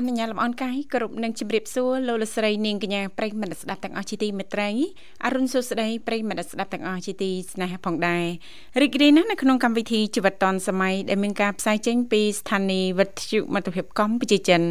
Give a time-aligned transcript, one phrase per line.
[0.00, 4.70] អនុញ្ញាតលំអរកាយគ្រប់នឹងជម្រាបសួរលោកលស្រីនាងកញ្ញាប្រិយមិត្តស្ដាប់ទាំងអស់ជាទីមេត្រី
[5.24, 8.24] អរុនសុស្ដីប្រិយមិត្តស្ដាប់ទាំងអស់ជាទីស្នេហាផងដែរ
[8.80, 14.62] រីករាយណាស់នៅក្នុងកម្មវិធីជីវិតឌွန်សម័យដែលមានការផ្សាយចេញពីស្ថានីយ៍វិទ្យុមិត្តភាពកម្ពុជាចិន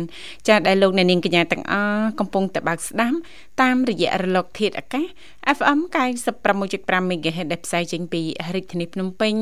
[0.47, 3.17] ចាសដែលលោកអ្នកនាងកញ្ញាទាំងអស់កំពុងតបស្ដាប់
[3.61, 5.05] តាមរយៈរលកធាតុអាកាស
[5.57, 5.79] FM
[6.45, 8.21] 96.5 MHz ដែលផ្សាយចេញពី
[8.55, 9.35] រាជធានីភ្នំពេញ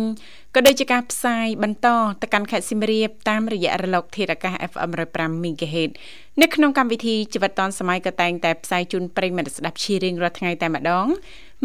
[0.55, 1.87] ក៏ដូចជាការផ្សាយបន្ត
[2.21, 5.91] ទៅកាន់ខេត្តសៀមរាបតាមរយៈរលកធាតុអាកាស FM 105 MHz
[6.41, 11.07] នៅក្នុងកម្មវិធីជីវិតឌွန်សម័យក៏តែងតែផ្សាយជូនប្រិយមិត្តស្ដាប់ជារៀងរាល់ថ្ងៃតែម្ដង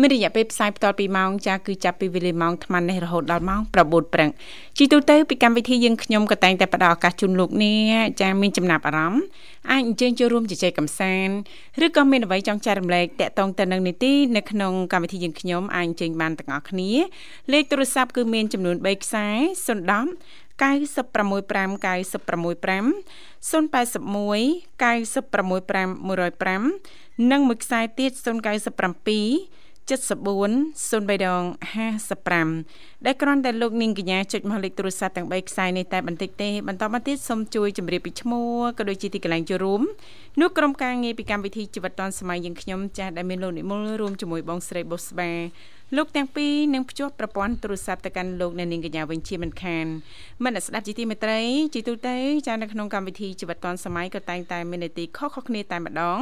[0.01, 4.31] មានរយៈពេលផ្សាយបន្តពីម៉ោងចាគឺចាប់ពីវេលាម៉ោង8:00នេះរហូតដល់ម៉ោង9:00ព្រឹក
[4.79, 9.23] ជីទូទៅពីកម្មវិធីយើងខ្ញុំក៏តែងតែផ្ដល់ឱកាសជូនលោកអ្នកចាមានចំណាប់អារម្មណ៍
[9.71, 11.35] អាចអញ្ជើញចូលរួមជជែកកម្សាន្ត
[11.85, 16.91] ឬក៏មានអ្វីចង់ចែករំលែកតាក់ទងទៅនឹងនីតិនៅក្នុងកម្មវិធីយើងខ្ញុំអាចអញ្ជើញបានទាំងអស់គ្នា
[17.53, 19.27] លេខទូរស័ព្ទគឺមានចំនួន3ខ្សែ
[19.67, 20.07] 010
[20.63, 28.23] 965 965 081 965 105និងមួយខ្សែទៀត097
[29.89, 31.43] 74 03ដង
[32.25, 39.83] 55ដែលគ្រាន់តែលោកនាងកញ្ញាចុចមកលេខទូរស័ព្ទទាំង3ខ្សែនេះតែបន្តិចទេបន្តមកទៀតសូមជួយជម្រាបពីឈ្មោះក៏ដូចជាទីកន្លែងចូលរួម
[40.41, 45.31] នោះក្រុមការងារពីកម្មវិធីជីវិតឌွန်សម័យយើងខ្ញុំចាស់ដែលមានលោកនិមលរួមជាមួយបងស្រីបុស្បា
[45.97, 49.87] លោកទាំងពីរនឹងភ្ជាប់ប្រព័ន្ធទូរស័ព្ទទៅកាន់លោកអ្នកនាងកញ្ញាវិញជាមិនខាន
[50.45, 51.41] មិនស្ដាប់ជីទីមេត្រី
[51.75, 52.17] ជីទូទៅ
[52.47, 56.19] ចានៅក្នុងកម្មវិធីជីវិតឌွန်សម័យក៏តែងតែមាននីតិខុសៗគ្នាតែម្ដង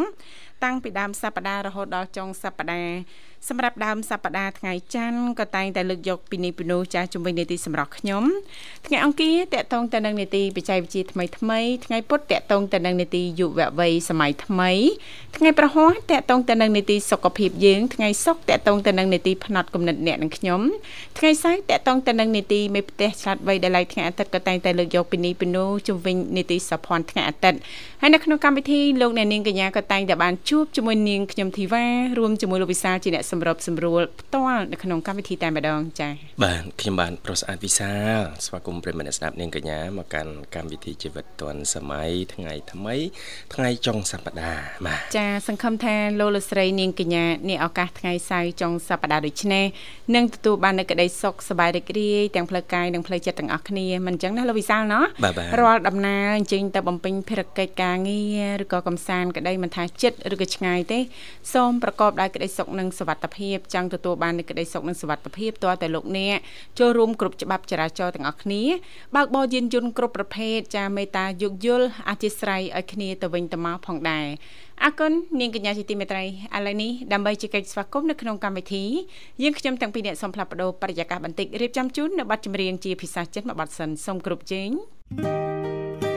[0.65, 2.95] តាំងពីដើមសប្ដាហ៍រហូតដល់ចុងសប្ដាហ៍
[3.49, 8.25] សម្រាប់ដើមសប្ដាហ៍ថ្ងៃច័ន្ទក៏តែងតែលើកយកពីនេះពីនោះចាស់ជំវិញនីតិសម្រាប់ខ្ញុំ
[8.87, 14.71] ថ្ងៃអង្គារតកតងទៅនឹងនីតិបច្ចេកវិទ្យាថ្មីថ្មីថ្ងៃពុធតកតងទៅនឹងនីតិយុវវ័យសម័យថ្មី
[15.37, 20.61] ថ្ងៃប្រហ័សតកតងទៅនឹងនីតិសុខភាពយើងថ្ងៃសុក្រតកតងទៅនឹងនីតិផ្នែកគំនិតអ្នកនិងខ្ញុំ
[21.19, 27.59] ថ្ងៃសៅរ៍តកតងទៅនឹងនីតិមេផ្ទះឆ្លាតវៃដែលឡៃថ្ងៃអាទិត្យក៏តែងតែលើកយកពីនេះពីនោះជំវិញនីតិសភ័ណ្ឌថ្ងៃអាទិត្យ
[28.01, 31.85] ហើយនៅក្នុងកម្មវិធីលោកអ្នកនាងកញ្ញាក៏តែងតែបានជួបជាមួយនាងខ្ញុំធីវ៉ា
[32.19, 36.13] រួមជាមួយលោកវិសាលជាអ្នកសម្របសម្រួលផ្ទាល់នៅក្នុងកម្មវិធីតែម្ដងចា៎
[36.45, 42.95] បាទខ្ញុំបានប្រុសស្អាតវិសាលស្វាគមន៍ប្រិយមិត្តស្ដាប់នាងកញ្ញាមកកាន់កម្មវិធីជីវិតឌွန်សម័យថ្ងៃថ្មី
[43.55, 49.65] ថ្ងៃចុងសប្ដាហ៍បាទចា៎សង្ឃឹមថាលោកលស្រីនាងកញ្ញានេះឱកាសថ្ងៃសៅរ៍ចុងសប្ដាហ៍ដូចនេះ
[50.15, 55.05] នឹងទទួលបាននូវក្តីសុខសប្បាយរីករាយទាំងផ្លូវកាយនិងផ្លូវចិត្តទាំងអស់គ្នាមិនអញ្ចឹងណាលោកវិសាលណោះ
[55.61, 58.21] រាល់ដំណើរអញ្ជើញទៅបំពេញភារកិច្ចការងា
[58.61, 60.99] រឬក៏កំសាន្តក្តីមិនថាចិត្តឬក៏ឆ្ងាយទេ
[61.53, 66.37] សូមប្រកបដោយក្តីសុខនិងសុវត្ថិភាពចង់ទទួលបាននូវក្តីសុខនិងសុវត្ថិភាពតើតែលោកអ្នក
[66.79, 68.63] ចូលរួមគ្រប់ច្បាប់ចរាចរណ៍ទាំងអស់គ្នា
[69.17, 74.27] បើកបរយានយន្តគ្រប់ប្រភេទចាមេត្តាយោគយល់អធិស្ឋ័យឲ្យគ្នាទៅវិញទៅមកផងដែរ
[74.85, 76.29] អរគុណនាងកញ្ញាជាទីមេត្រីឥ
[76.67, 78.85] ឡូវនេះដើម្បីជែកស្វាគមន៍នៅក្នុងកម្មវិធី
[79.43, 84.71] យើងខ្ញុំទាំងពីរអ្នកសូមផ្លាប់បដោបរិយាកាសបន្តិចរៀបចំជូននៅប័ណ្ណចម្រៀងជាភាសាចិនមួយប័ណ្ណសិនសូមគ្រប់ជេង
[85.23, 86.10] thank you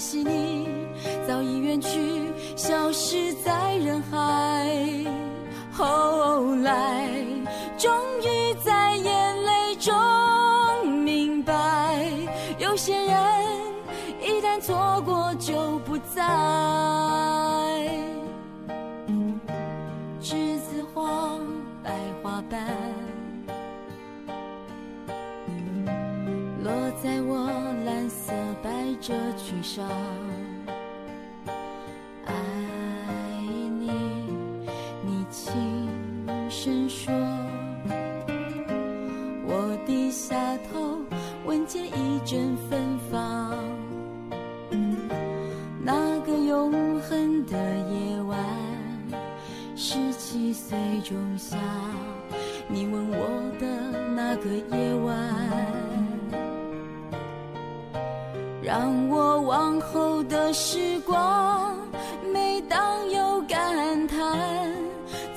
[0.00, 0.66] 可惜你
[1.28, 4.49] 早已远去，消失在人海。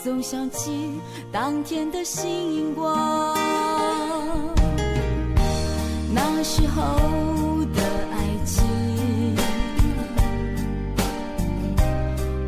[0.03, 0.99] 总想起
[1.31, 3.37] 当天的星光。
[6.13, 6.83] 那时候
[7.73, 8.61] 的爱情，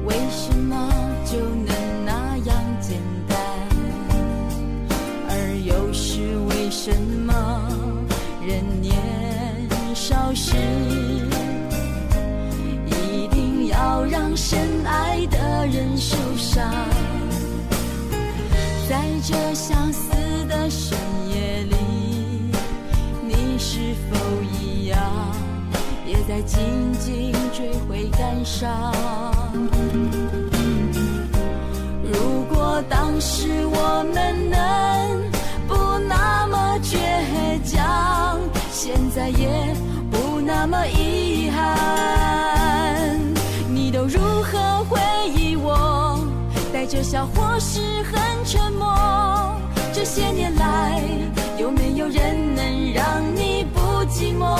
[0.06, 0.92] 为什么
[1.24, 3.38] 就能那样简单？
[5.30, 6.94] 而又是为什
[7.25, 7.69] 么
[8.46, 8.94] 人年
[9.96, 10.57] 少时
[12.86, 14.25] 一定要让？
[14.36, 16.69] 深爱的人受伤，
[19.27, 20.12] 这相思
[20.48, 20.95] 的深
[21.31, 21.75] 夜里，
[23.24, 25.00] 你是否一样，
[26.06, 26.62] 也在静
[27.00, 28.94] 静追悔感伤？
[32.04, 34.60] 如果当时我们能
[35.68, 35.74] 不
[36.07, 36.95] 那么倔
[37.66, 38.39] 强，
[38.71, 39.75] 现在也
[40.12, 41.14] 不那么遗
[47.06, 48.92] 笑或是很沉默。
[49.94, 51.00] 这些年来，
[51.60, 53.80] 有没有人能让你不
[54.10, 54.57] 寂寞？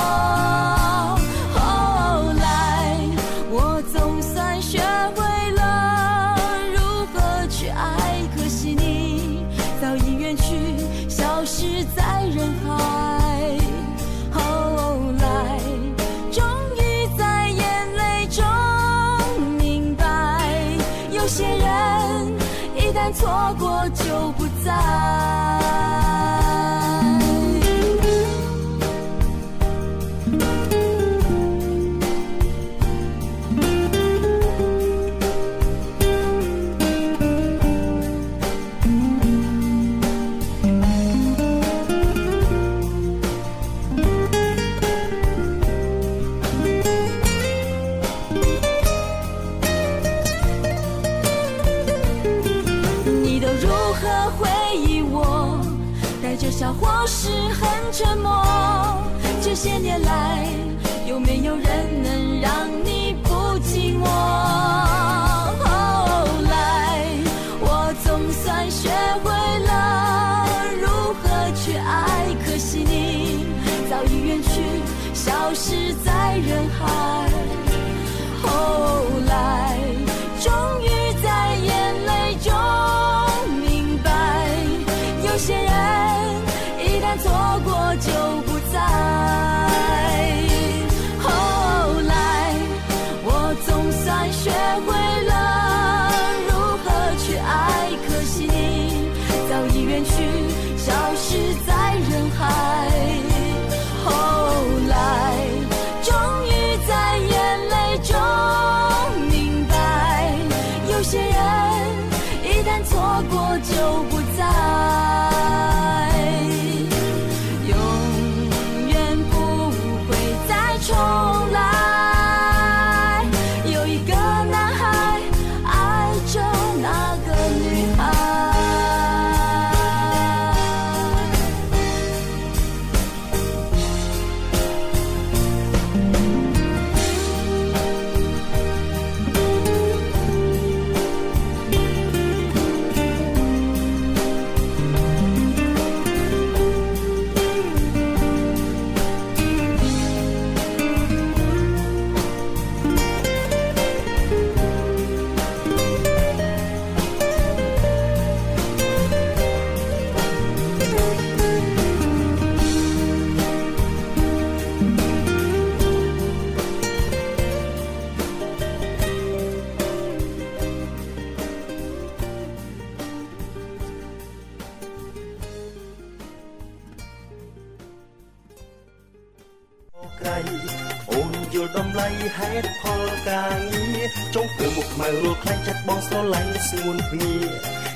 [186.70, 187.34] ស្ងួនភ្ងា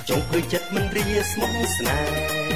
[0.09, 2.49] ចង់ធ្វើចិត្តមិនរាស្មោះស្នេហ៍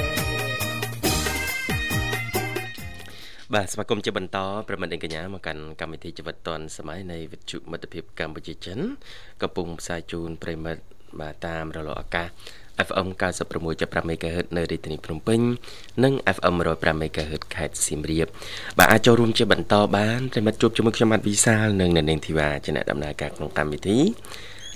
[3.54, 8.78] បាទស្វាគមន៍ជាបន្តប្រិមិត្តកញ្ញាមកកាន់កម្មវិធីជីវិតឌွန်សម័យនៃវិទ្យុមិត្តភាពកម្ពុជាចិន
[9.42, 10.82] កំពុងផ្សាយជូនប្រិមិត្ត
[11.20, 12.28] បាទតាមរលកអាកាស
[12.86, 13.08] FM
[13.60, 15.40] 96.5 MHz នៅរាជធានីភ្នំពេញ
[16.04, 18.26] និង FM 105 MHz ខេត្តសៀមរាប
[18.78, 23.98] បាទអាចចូលរួមជាបន្តបានប្រិមិត្តជួបជាមួយខ្ញុំបាទវិសាលនិងអ្នកនាងធីវ៉ាជាអ្នកដំណើរការក្នុងកម្មវិធី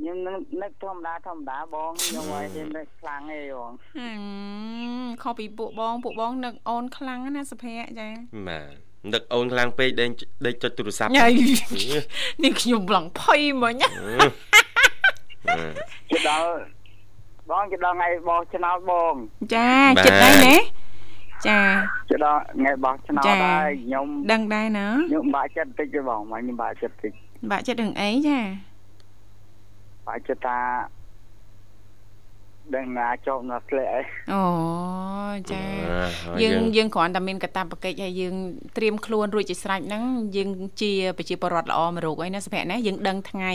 [0.00, 8.08] ខ្ញុំនឹកនឹកធម្មតាធម្មតាបងខ្ញុំឲ្យតែនឹកខ្លាំងឯងបងហឹមខុសពីពួកបងពួកបងនឹកអូនខ្លាំងណាសុភ័ក្រចា
[8.48, 10.10] បាទនឹកអូនខ្លាំងពេកដេក
[10.46, 11.28] ដេកចុចទូរស័ព្ទញ៉ៃ
[12.44, 13.88] នេះខ្ញុំឡងភ័យមិញណា
[16.10, 16.48] ជិតដល់
[17.50, 19.14] បងជិតដល់ថ្ងៃបោះឆ្នោតបង
[19.54, 19.70] ចា
[20.04, 20.56] ចិត្តដែរណា
[21.46, 21.60] ចា
[22.10, 27.12] ជិតដល់ថ្ងៃបោះឆ្នោតចាដែរខ្ញុំដឹងដែរណាខ្ញុំបាក់ចិត្តតិចទេបងមកខ្ញុំបាក់ចិត្តតិច
[27.50, 28.38] បាក់ចិត្តរឿងអីចា
[30.06, 30.58] បាក់ចិត្តថា
[32.76, 34.00] ដឹងណាជាប់ណាស់ធ្លាក់អី
[34.32, 34.42] អូ
[35.52, 35.62] ចា
[36.42, 38.34] យើងយើងគ្រាន់តែមានកាតព្វកិច្ចហើយយើង
[38.76, 40.04] ត្រៀមខ្លួនរួចជាស្រេចហ្នឹង
[40.36, 40.48] យើង
[40.80, 43.52] ជាប្រជាពលរដ្ឋល្អមួយរូបហើយណាសុភ័ក្រណាយើងដឹងថ្ងៃ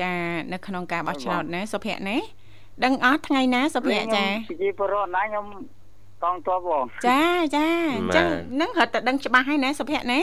[0.00, 0.10] ចា
[0.52, 2.16] នៅក្នុងការបោះឆ្នោតណាសុភ័ក្រណា
[2.84, 5.44] ដឹងអត់ថ្ងៃណាសុភ័ក្រចាប្រជាពលរដ្ឋណាខ្ញុំ
[6.22, 7.22] កងទ័ពបងចា
[7.56, 7.66] ចា
[7.96, 10.20] អញ្ចឹងហ្នឹងរត់តែដឹងច្បាស់ហើយណាសុភ័ក្រណា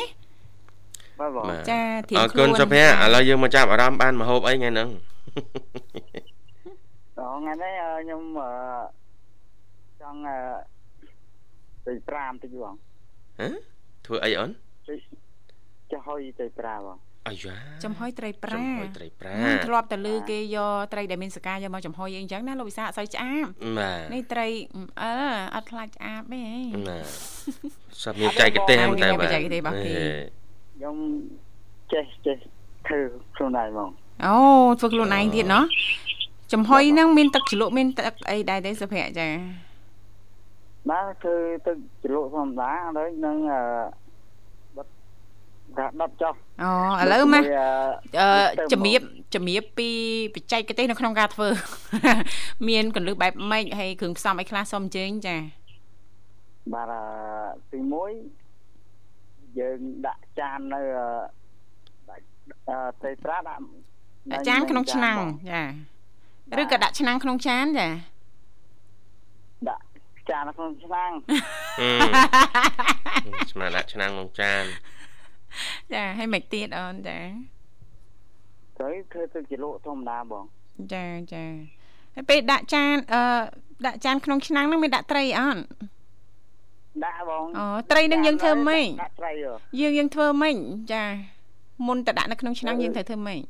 [1.19, 1.79] បាទបងបាទចា
[2.09, 4.89] ត្រៀមអរខ្លួនគុណសុភ័ក្រឥឡូវយើងមកចាប់អារម្មណ៍បានមហូបអីថ្ងៃហ្នឹង
[7.17, 8.21] ដល់ថ្ងៃនេះខ្ញុំ
[10.01, 10.19] ចង់
[11.85, 12.73] ទី5តិចបង
[13.39, 13.47] ហ៎
[14.05, 14.49] ធ្វើអីអូន
[15.91, 17.55] ចំហុយត្រីប្រាបងអាយ៉ា
[17.85, 19.33] ចំហុយត្រីប្រាចំហុយត្រីប្រា
[19.65, 23.45] ធ្លាប់តែលឺគេយកត្រីដែលមានសកាយកមកចំហុយអីអញ្ចឹងណាលោកវិសាអត់សូវឆ្អាប
[24.13, 24.47] នេះត្រី
[25.01, 25.11] អឺ
[25.55, 26.43] អត់ខ្លាចឆ្អាបទេ
[26.89, 26.97] ណា
[28.03, 29.93] សាប់មានចែកទេសហ្នឹងតែបាទចែកទេសរបស់គេ
[30.75, 30.95] ខ្ញុំ
[31.93, 32.37] ចេះចេះ
[32.87, 32.99] ធ្វើ
[33.35, 33.89] ខ្លួនឯងហ្មង
[34.25, 34.35] អូ
[34.79, 35.63] ធ្វើខ្លួនឯងទៀតណោះ
[36.55, 39.27] ចំហុយហ្នឹងមានទឹកជ្រលក់មានទឹកអីដែរទេសុភ័ក្រចា
[40.89, 41.35] បាទធ្វើ
[41.67, 43.61] ទឹកជ្រលក់ធម្មតាហើយនឹងអឺ
[44.77, 44.87] បិទ
[45.77, 46.33] ដាក់ដុតចុះ
[46.63, 46.69] អូ
[47.01, 47.43] ឥឡូវមកមួយ
[48.19, 48.27] អឺ
[48.71, 49.01] ជំរាប
[49.35, 49.89] ជំរាបពី
[50.35, 51.47] បច្ចេកទេសនៅក្នុងការធ្វើ
[52.69, 55.37] មានកលឹះបែបម៉េចហើយគ្រឿងផ្សំអីខ្លះសូមអញ្ជើញចា
[56.73, 57.01] បាទអឺ
[57.71, 57.79] ទី
[58.69, 61.07] 1យើងដាក់ចាននៅអឺ
[62.09, 62.23] ដាក់
[62.69, 63.61] អឺត្រីប្រាដាក់
[64.31, 65.17] ដាក់ចានក្នុងឆ្នាំង
[65.53, 65.63] ចា
[66.61, 67.87] ឬក៏ដាក់ឆ្នាំងក្នុងចានចា
[69.69, 69.83] ដាក់
[70.29, 71.11] ចាននៅក្នុងឆ្នាំង
[73.23, 74.63] ហឹមស្មានដាក់ឆ្នាំងក្នុងចាន
[75.93, 77.19] ចាហើយមិនទៀតអូនចា
[78.79, 80.43] ទៅធ្វើទឹកជ្រលក់ធម្មតាបង
[80.93, 81.45] ចាចា
[82.15, 83.21] ហើយពេលដាក់ចានអឺ
[83.85, 85.61] ដាក់ចានក្នុងឆ្នាំងហ្នឹងមានដាក់ត្រីអត់
[87.05, 90.55] ដាក់បងអូត្រីនឹងយើងធ្វើម៉េចដាក់ត្រីហ៎យើងយើងធ្វើម៉េច
[90.93, 91.03] ចា
[91.87, 93.41] មុនតដាក់នៅក្នុងឆ្នាំងយើងត្រូវធ្វើម៉េច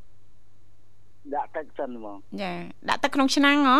[1.33, 2.51] ដាក់ទឹកសិនហ្មងចា
[2.89, 3.77] ដាក់ទឹកក្នុងឆ្នាំងហ៎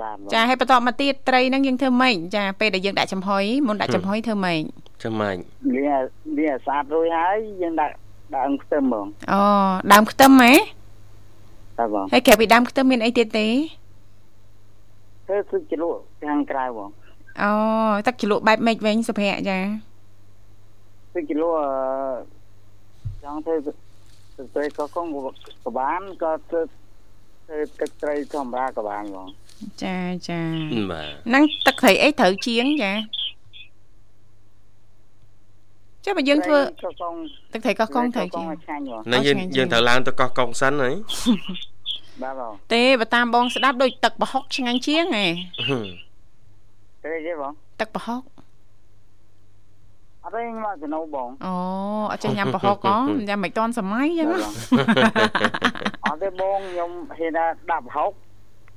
[0.00, 4.60] បាទបងចាហើយបន្តមកទៀតត្រីហ្នឹងយើងធ្វើម៉េចចាពេលដែលយើងដាក់ចំហុយមុនដាក់ចំហុយធ្វើម៉េច
[5.02, 5.36] ចាំម៉េចលាង
[5.76, 6.00] ឲ្យលាង
[6.36, 7.94] ឲ្យស្អាតរួចហើយយើងដាក់
[8.34, 9.40] ដាក់អង្គខ្ទឹមហ្មងអូ
[9.92, 10.52] ដើមខ្ទឹមហ៎
[11.78, 13.46] បាទបងហើយក្រៅពីដើមខ្ទឹមមានអីទៀតទេ
[15.26, 16.90] ធ្វើទឹកជ្រលក់ខាងក្រៅបង
[17.42, 17.50] អូ
[18.06, 19.58] ទឹកជ្រលក់បែបម៉េចវិញសុភ័ក្រចា
[21.14, 21.68] ទឹកជ្រលក់អឺ
[23.22, 23.54] ចង់ធ្វើ
[24.36, 25.06] ទឹកត្រីក៏កង
[25.64, 26.60] ក៏បានក៏ធ្វើ
[27.46, 29.28] ធ្វើទឹកត្រីធម្មតាក៏បានបង
[29.82, 29.96] ចា
[30.28, 30.40] ចា
[30.90, 32.92] បាទហ្នឹងទឹកត្រីអីត្រូវជាងចា
[36.04, 37.14] ចាបើយើងធ្វើក៏កង
[37.52, 40.90] ទឹកត្រីកោះកុងត្រូវកជាងងឲ្យឆ្ងាញ់បងនៅយើងឆ្ងាញ់យើងត្រូវឡើងទៅកោះកុងសិនហី
[42.22, 45.26] បាទបងទេបើតាមបងស្ដាប់ដូចទឹកប្រហុកឆ្ងាញ់ជាងហ៎
[47.02, 48.20] ទេទេបងទឹកប្រហុក
[50.24, 51.54] អត់ទេខ្ញុំមកចំណូលបងអូ
[52.12, 52.96] អត់ចេះញ៉ាំប្រហុកហ៎
[53.28, 54.54] ញ៉ាំមិនតាន់សម័យចឹងបាទណាបង
[56.04, 58.10] អត់ទេបងខ្ញុំហ៊ានថាដាក់ប្រហុក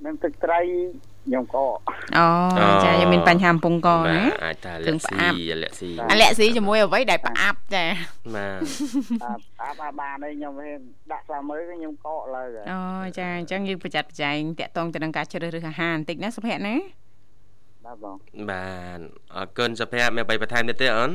[0.06, 0.60] និងទឹកត្រី
[1.28, 1.66] ខ្ញុំក៏
[2.18, 2.28] អូ
[2.86, 7.86] ចាយើងមានបញ្ហាកំពង់កបាណាទអាចថាគ្រឿងលាក់ផ្អាប់ស៊ីលាក់ស៊ីអាលាក់ស៊ីជាមួយអ្វីដែលផ្អាប់ចា
[8.36, 8.60] បាទ
[9.24, 10.80] អាអាប់អាបានហើយខ្ញុំហ៊ាន
[11.12, 12.80] ដាក់ស្វាមើលខ្ញុំកកលើហើយអូ
[13.18, 16.76] ចាអញ្ចឹងយើងប្រយ័ត្នប្រយែងតាក់ទងទៅនឹងការជ្រើសរើសអាហារបន្តិចណាសុភ័ក្រណា
[17.86, 18.16] បាទបង
[18.50, 18.66] បា
[18.98, 19.00] ទ
[19.36, 21.12] អរគុណសុភ័ក្រមានអ្វីបន្ថែមទៀតទេអូន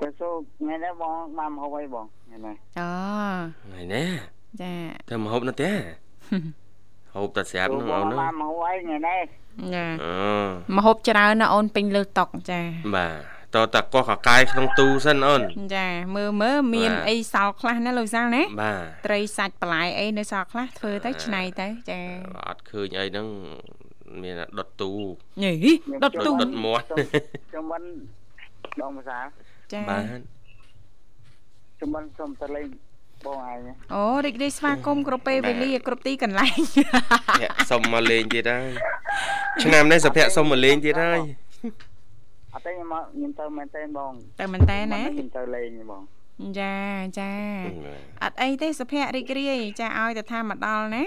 [0.00, 2.88] ទៅសួរថ្ងៃនេះបងបានមកហូបអីបងថ្ងៃនេះអូ
[3.64, 4.08] ថ្ងៃនេះ
[4.62, 4.72] ចា
[5.08, 5.74] ធ្វើមហូបនៅផ្ទះ
[7.14, 9.22] ហូបតែស្រាប់ហ្នឹងអូនហ្នឹងមកមកអីថ្ងៃនេះ
[9.74, 12.60] ចាអូមហូបច្រើនណាអូនពេញលើតុកចា
[12.96, 15.42] បាទតើតាកោះកកាយក្នុងទូសិនអូន
[15.76, 15.86] ចា
[16.16, 22.00] មើលមើលមានបាទអីសល់ខ្លះណាលោកវិសាលណាបាទត្រីសាច់បន្លែអីនៅសល់ខ្លះធ្វើទៅឆ្នៃទៅចា
[22.48, 23.26] អត់ឃើញអីហ្នឹង
[24.22, 24.90] មានតែដុតទូ
[25.42, 25.52] ញី
[26.04, 26.86] ដុតទូដុតមាត់
[27.54, 27.82] ជំមិន
[28.80, 29.18] បងភាសា
[29.72, 30.20] ចាបាទ
[31.80, 32.66] ជំមិនសុំទៅលេង
[33.26, 33.58] បងឯង
[33.94, 38.70] អូរីករាយស្វាគមន៍គ្រប់ពេលវេលាគ្រប់ទីកន្លែងភ័ក្រសុំមកលេងទៀតហើយ
[39.62, 41.20] ឆ្នាំនេះសុភ័ក្រសុំមកលេងទៀតហើយ
[42.52, 46.02] អត់ទេខ្ញុំមកខ្ញុំទៅមែនទេបងតែមែនតើណាខ្ញុំទៅលេងបង
[46.60, 46.76] ចា
[47.18, 47.32] ចា
[48.22, 51.04] អត់អីទេសុភ័ក្ររីករាយចាឲ្យតែថាមកដល់ណា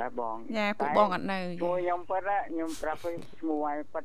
[0.00, 4.04] ដែរបងចាពួកបងអត់នៅឈ្មោះខ្ញុំប៉ិតខ្ញុំប្រាប់ឲ្យឈ្មោះឲ្យប៉ិត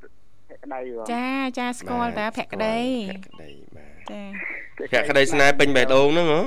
[0.49, 1.27] ភក្តីបងចា
[1.59, 2.77] ចាស្គាល់តើភក្តី
[3.11, 4.13] ភក្តីបាទ
[4.93, 6.41] ចាភក្តីស្នេហ៍ពេញបេះដូងហ្នឹងហ៎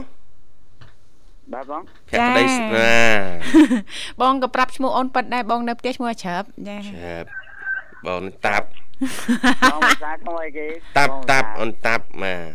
[1.52, 7.28] បាទបងភក្តីស្នេហ៍បងក៏ប្រាប់ឈ្មោះអូនប៉ិតដែរបងនៅផ្ទះឈ្មោះច្រើបចាចាប់
[8.06, 8.66] បងតាប់
[9.72, 10.66] បងភាសាឈ្មោះអីគេ
[10.98, 12.52] តាប់តាប់អូនតាប់បាទ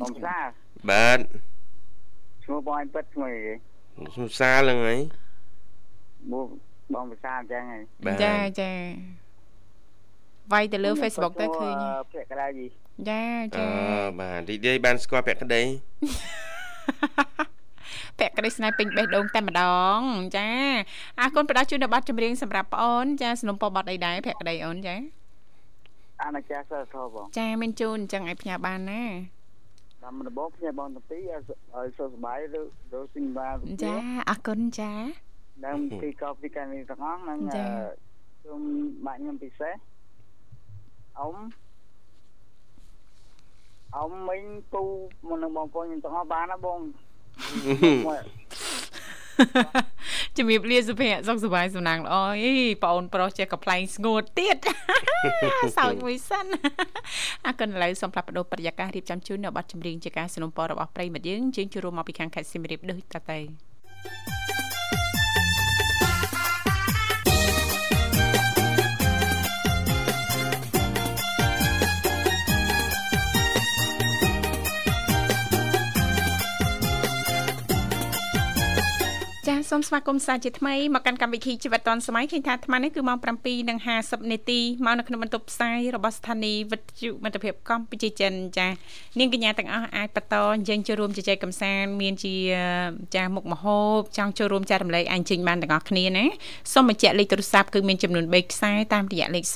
[0.00, 0.38] បងភាសា
[0.90, 1.18] បាទ
[2.44, 3.54] ឈ្មោះបងឯងប៉ិតឈ្មោះអីគេ
[4.16, 5.00] សុំសាលហ្នឹងហើយ
[6.32, 6.48] បង
[6.94, 8.70] បងភាសាអញ្ចឹងហីបាទចាចា
[10.52, 11.74] វាយទៅលើ Facebook ទៅឃើញ
[12.12, 12.66] ភក្តីយី
[13.08, 13.68] ចាអចាឺ
[14.20, 15.62] បាទរីករាយបានស្គាល់ភក្តី
[18.18, 19.62] ពាក់ក្តីស្នេហ៍ពេញបេះដូងតែម្ដ
[19.96, 19.98] ង
[20.36, 20.48] ចា
[21.20, 24.96] អរគុណផ្ដល់ជូនដល់ប័ណ្ណចម្រៀងសម្រាប់ប្អូនចាสนុំពរប័ណ្ណអីដែរពាក់ក្តីអូនចា
[26.22, 29.04] អាណាចាសិលធបងចាមានជូនអញ្ចឹងឲ្យផ្ញើបានណា
[30.02, 31.40] តាមដំបងខ្ញុំបងទាំងពីរឲ្យ
[31.74, 32.62] ឲ្យសុខសប្បាយឬ
[32.98, 33.94] ឬសិញបានចា
[34.30, 34.92] អរគុណចា
[35.64, 37.68] នឹងពីកោពីកានីទាំងអស់នឹងចា៎
[38.44, 38.60] ជុំ
[39.06, 39.74] បាក់ខ្ញុំពិសេស
[41.18, 41.36] អ៊ំ
[43.96, 44.42] អ៊ំមិញ
[44.72, 44.82] ពូ
[45.28, 46.78] មកនឹងបងប្អូនខ្ញុំទាំងអស់បានណាបង
[48.08, 48.22] មក
[50.36, 54.58] ជំរាបលាសុភ័ក្រសុខសប្បាយសំណាងល្អអីបងអូនប្រុសចេះកំ pl ែងស្ងួតទៀត
[55.78, 56.46] សើចមួយសិន
[57.46, 64.41] អរគុណឥឡូវសូមផ្លាប់បដោប្រយាកររៀបចំជូននៅប័ណ្ណចម្រៀងជាការสนុំពររបស់ប្រិយមិត្តយើងជើងជួបរួមមកពីខាងខេត្តសៀមរាបដូចតទៅ
[79.48, 83.18] ចាសូមស្វាគមន៍សាជាថ្មីមកកាន់កម្មវិធីជីវិតឌွန်សម័យឃើញថាអាត្មានេះគឺម៉ោង
[83.74, 88.68] 7:50នាទីមកនៅក្នុងបន្ទប់ផ្សាយរបស់ស្ថានីយ៍វិទ្យុមិត្តភាពកម្ពុជាចិនចា
[89.18, 90.36] នាងកញ្ញាទាំងអស់អាចបន្ត
[90.68, 92.34] យើងចូលរួមជជែកកម្សាន្តមានជា
[93.14, 96.24] ចាមុខមហូបចង់ចូលរួមចែករំលែកអាចចេញបានទាំងអស់គ្នាណា
[96.72, 99.54] សូមបញ្ជាក់លេខទូរស័ព្ទគឺមានចំនួន3ខ្សែតាមរយៈលេខ010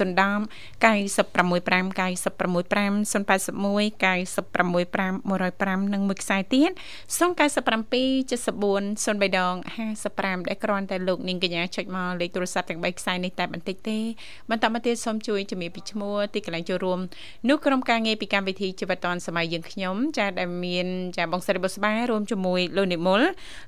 [0.85, 6.71] 965 965 081 965 105និងមួយខ្សែទៀត
[7.19, 7.27] 097
[8.31, 9.57] 74 03ដង
[9.95, 13.99] 55ដែលគ្រាន់តែលោកនាងកញ្ញាចុចមកលេខទូរស័ព្ទទាំង3ខ្សែនេះតែបន្តិចទេ
[14.51, 16.99] បន្តមកទៀតសូមជួយជំរាបពីឈ្មោះទីកន្លែងចូលរួម
[17.49, 23.21] នោះក្រុមការងារពីកម្មវិធីជីវិតឌွန်សម័យយើងខ្ញុំចាដែលមានចាបងស្រីបុស្បារួមជាមួយលោកនិមល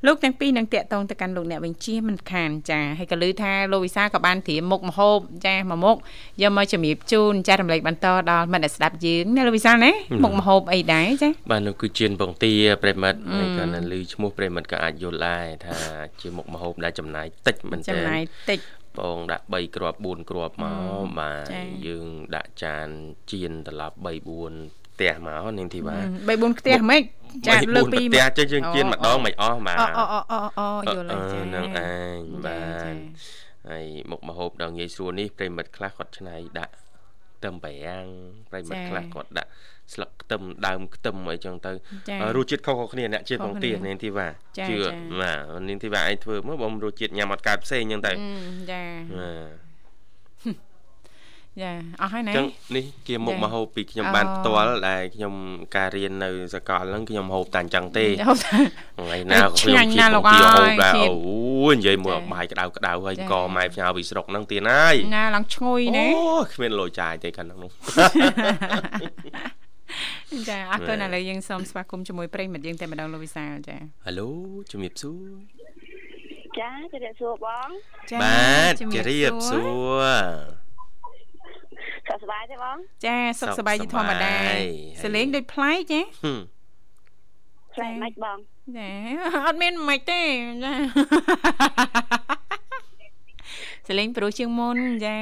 [0.06, 5.96] លោកទាំងពីរនឹងតាក់ទងទៅកាន់លោកអ្នកបញ្ជាមិនខានចាហើយក៏លើថាលោកវិសាក៏បានត្រៀមមុខម្ហូបចាមួយមុខ
[6.42, 9.90] យកមកជំរាបជូនចារំលែកបន្តដល់មិត្តអ្នកស្ដាប់យើងណាលោកវិសាណា
[10.24, 12.52] មុខម្ហូបអីដែរចាបាទនោះគឺជៀនបងទា
[12.82, 15.76] ប្រិមិត្តហើយក៏នៅឮឈ្មោះប្រិមិត្តក៏អាចយល់ដែរថា
[16.20, 18.60] ជាមុខម្ហូបដែលចំណាយតិចមែនទែចំនណាយតិច
[18.98, 20.66] បងដាក់3គ្រាប់4គ្រាប់ម
[21.00, 22.06] កបាទចា៎យើង
[22.36, 22.86] ដាក់ចាន
[23.30, 27.02] ជៀនត្រឡប់3 4ផ្ទះមកនាងធីវ៉ា3 4ផ្ទះហ្មង
[27.46, 32.96] ចា3លើកពី4ផ្ទះចេះយើងជៀនម្ដងមិនអស់បាទអូអូអូអូយល់ហើយចាហ្នឹងឯងបាចាទ
[33.70, 36.74] ហើយមុខម្ហូបដ៏ងាយស្រួលនេះប្រិមិត្តខ្លះគាត់ច្នៃដាក់
[37.38, 38.06] ខ្ទឹមបារាំង
[38.50, 39.50] ប្រិមិត្តខ្លះគាត់ដាក់
[39.92, 41.72] ស្លឹកខ្ទឹមដើមខ្ទឹមអីចឹងទៅ
[42.08, 48.18] ចាអឺរសជាតិខុសៗគ្នាអ្នកជាតិខុសបងគ្នាទានាងធីវ៉ាចាជឿចាបាទនាងធីវ៉ាឯងធ្វើមើលបងរសជាតិញ៉ាំអត់កើតផ្សេងចឹងទៅអឺ
[48.70, 48.82] ចា
[49.16, 49.30] បា
[49.64, 49.68] ទ
[51.62, 52.46] ចាអស់ហើយណាចឹង
[52.76, 55.32] នេះជាមុខចាម្ហូបពីខ្ញុំអូបានផ្ទាល់ដែលខ្ញុំ
[55.76, 58.58] ការរៀននៅសាកលហ្នឹងខ្ញុំហូបតែអញ្ចឹងទេហូបតែ
[58.98, 67.70] ថ្ងៃណាក៏ឆ្ខ្ញុំងាញ់ជិះណាស់បលោកងទាហូបអើយដែរជិះអូយនិយាយមើលចាបាយក្តៅក្តៅហើយចាក៏ម៉ែផ្ញើពីស្រុកហ្នឹងទៀតហើយណាឡើងឈ្ងុយណាអូគ្មានលុយចាយទេខាងហ្នឹងនោះ
[70.48, 74.28] ចាអរគុណណែឥឡូវយើងសូមស្វាគមន៍ជាមួយប្រិយមិត្តយើងតែម្ដងលោកវិសាលចាហៅឡូ
[74.70, 75.30] ជំរាបសួរ
[76.58, 77.68] ចាជម្រាបសួរបង
[78.10, 79.60] ចាបាទជជំម្រាបសួ
[80.02, 80.06] រ
[82.08, 84.62] សុខសប្បាយទេបងចាសុខសប្បាយជាធម្មតាសុខសប្បាយ
[85.02, 86.40] សលេងដូចប្លែកចាហឹម
[87.74, 88.38] ផ្លែម៉េចបង
[88.76, 88.90] ចា
[89.46, 90.20] អត់មានមិនទេ
[90.64, 90.72] ចា
[93.88, 95.20] សលេងប្រុសជាងមុនចា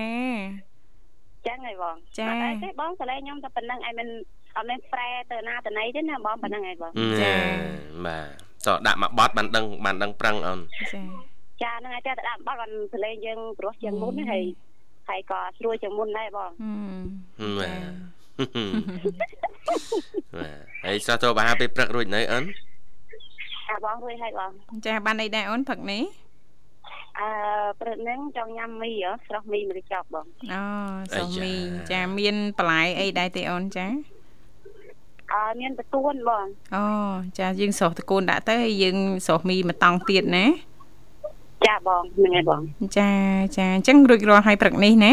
[1.47, 4.09] ចឹងហើយបងចាអត់អីទេបងសលេងខ្ញុំតែប៉ុណ្្នឹងឯងមិន
[4.57, 6.93] អត់មានប្រែទៅណាទៅណីទេណាបងប៉ុណ្្នឹងឯងបង
[7.23, 7.33] ចា
[8.07, 8.19] បា
[8.67, 10.61] ទតដាក់មកបត់បានដឹងបានដឹងប្រឹងអូន
[10.93, 11.03] ចា
[11.63, 14.45] ចាហ្នឹងឯងតែទៅដាក់បាត់បានសលេងយើងព្រោះជាងមុនណាហើយ
[15.09, 16.51] ហើយក៏ស្រួលជាងមុនដែរបង
[17.41, 17.79] ហឹមបាទ
[20.39, 22.45] បាទហើយស្រស់ទៅបអាហារពេលព្រឹករួចនៅអូន
[23.71, 24.51] អាបងរួចហើយបង
[24.87, 26.03] ចាបានអីដែរអូនផឹកនេះ
[27.21, 27.29] អឺ
[27.81, 30.63] ព្រឹកហ្នឹងចង់ញ៉ាំមីហ៎ស្រស់មីមិនចប់បងអូ
[31.17, 31.55] សុំមី
[31.93, 34.16] ចាមានបន្លែអីដែរទេអូនចាអើ
[35.61, 36.47] មានបទួនបង
[36.77, 36.85] អូ
[37.39, 38.97] ចាយើងស្រស់តកូនដាក់ទៅហើយយើង
[39.27, 40.47] ស្រស់មីមកតង់ទៀតណា
[41.67, 42.63] ចាបងហ្នឹងហើយបង
[42.99, 43.11] ចា
[43.59, 45.13] ចាអញ្ចឹងរួចរាល់ហើយព្រឹកនេះណា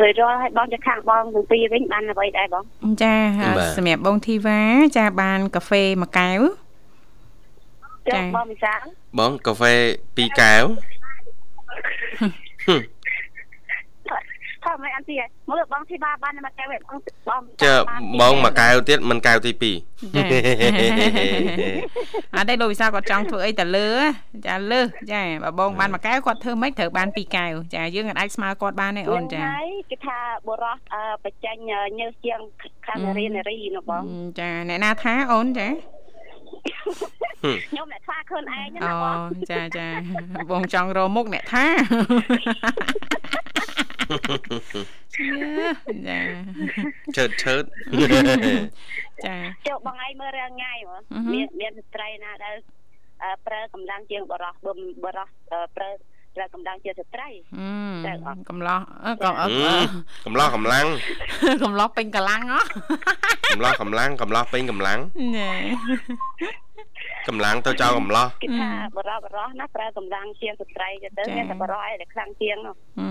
[0.00, 2.64] រួចរាល់ហើយបងจะខាងបងទាំងពីរវិញបានអ្វីដែរបង
[3.02, 3.14] ចា
[3.76, 4.60] សម្រាប់បងធីវ៉ា
[4.96, 6.40] ចាបានកាហ្វេមួយកែវ
[8.08, 8.80] ចុះបងវិសាល
[9.18, 9.74] បងកាហ្វេ
[10.06, 10.64] 2កែវ
[14.70, 15.16] ថាមិនអត់ទី
[15.50, 17.74] មើលបងធីបាបានមកកែវបងបងចើ
[18.20, 20.22] បងមួយកែវទៀតមិនកែវទី2ចា
[22.36, 23.88] អត់ទេលោកវិសាលគាត់ចង់ធ្វើអីទៅលើ
[24.46, 24.80] ចាលើ
[25.12, 30.76] ចាបើបងបានមួយកែវគាត់ធ្វើម៉េចត្រូវបានពីរកែវចាយើងអាចស្មើគាត់បានទេអូនចាហើយគេថាបរោះ
[31.24, 31.56] បច្ចេញ
[31.98, 32.40] ញើសជាង
[32.86, 34.04] ខាងរៀនរីនោះបង
[34.40, 35.68] ចាអ្នកណាថាអូនចា
[37.44, 39.18] ខ្ញុំអ្នកថាខ្លួនឯងអូណាបង
[39.50, 39.88] ចាចា
[40.50, 41.66] បងចង់រមុខអ្នកថា
[46.08, 46.18] ចា
[47.16, 47.64] ឆើតឆើត
[49.24, 49.34] ចា
[49.66, 52.56] ចុះបងឯងមើលរាល់ថ្ងៃហ៎អឺហឺមានមានស្ត្រីណាដែល
[53.22, 54.72] អឺប្រើកម្លាំងជាងបរោះបើ
[55.04, 55.90] បរោះអឺប្រើ
[56.40, 57.68] ប្រើកម្លាំងជាងស្ត្រីអឺ
[58.06, 59.48] តែអត់កំឡោះអឺកំអឺ
[60.24, 60.86] កំឡោះកម្លាំង
[61.64, 62.60] កំឡោះពេញកម្លាំងហ៎
[63.52, 64.98] កំឡោះកម្លាំងកំឡោះពេញកម្លាំង
[65.36, 65.52] ណែ
[67.28, 73.08] កម្លាំងទៅចោលកំឡោះគេថាបរោះបរោះណាប្រើកម្លាំងជាងស្ត្រីទៅទៅមានតែបរោះឯងដែលខ្លាំងជាងនោះអឺ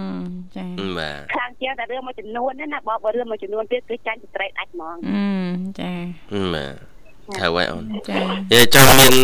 [0.56, 0.64] ចា
[0.98, 5.22] បាទខ្លាំងជាងតែរឿងមួយចំនួនណាបើបើរឿងមួយចំនួនទៀតគឺចាញ់ស្ត្រីដាច់ហ្មងអឺ
[5.80, 5.92] ចា
[6.54, 6.99] បាទ
[7.38, 9.16] ត្រូវហើយអូនចានិយាយចង់មាន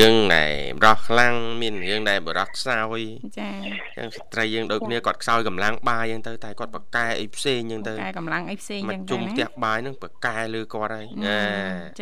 [0.00, 3.00] រឿងដែលបរោះខ្លាំងមានរឿងដែលបរោះខ្សោយ
[3.38, 3.50] ចា
[3.96, 11.40] ចឹងស្ត្រីយើងដូចគ្នាគាត់ខ្សោយកម្លាំងបាយចឹងទៅតែគាត់បកកែអីផ្សេងចឹងទៅកែកម្លាំងអីផ្សេងមកចឹងជុំផ្ទះបាយហ្នឹងបកកែលើគាត់ហើយណា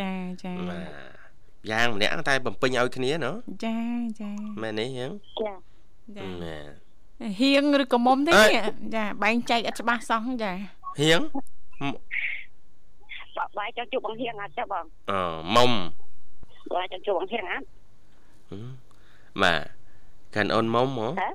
[0.01, 1.09] ចាចាបាទ
[1.71, 3.33] យ៉ាងម្នាក់តែបំពេញឲ្យគ្នាណ៎
[3.65, 3.77] ចា
[4.21, 4.31] ចា
[4.63, 5.53] មែនទេហឹងចា
[6.17, 6.89] ចាបាទ
[7.41, 10.53] ហៀងឬក៏មុំទេអើយនេះចាបែងចែកអត់ច្បាស់សោះចា
[11.01, 11.21] ហៀង
[13.39, 15.13] បើបាយចង់ជួបបង្ហៀងអត់ចុះបងអ
[15.57, 15.71] មុំ
[16.77, 17.65] បាយចង់ជួបបង្ហៀងអត់
[18.51, 18.69] ហឹម
[19.43, 19.61] បាទ
[20.35, 21.29] កាន់អូនមុំហ៎ហ៎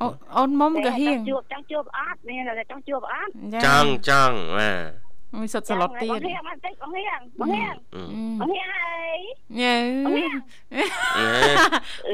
[0.00, 0.06] អូ
[0.36, 3.30] អូនមុំក៏ហៀងជួបចង់ជួបអត់មានតែចង់ជួបអត់
[3.66, 8.02] ចង់ចង់បាទមួយសុទ្ធសឡុតទៀតបង្ហៀងមកតិចបង្ហៀងបង្ហៀងអឺ
[8.40, 9.18] បង្ហៀងអី
[9.60, 10.34] ញ៉ើបង្ហៀង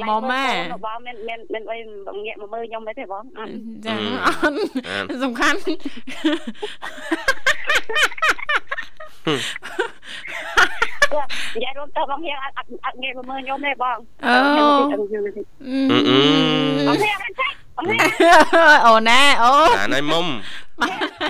[0.08, 0.46] មុំម៉ែ
[0.86, 1.78] បងមានមានមានអី
[2.24, 3.50] ងាកមកមើលខ្ញុំទេបងអត់
[3.86, 3.94] ចា
[4.26, 4.56] អត់
[5.10, 5.58] អត់សំខាន់
[9.26, 15.02] និយាយរួមទៅបង្ហៀងអត់អត់អត់ងាកមកមើលខ្ញុំទេបងអូអឺអឺ
[16.88, 18.00] បង្ហៀងអត់តិចបង្ហៀង
[18.86, 20.26] អូនណាអូបានហើយមុំ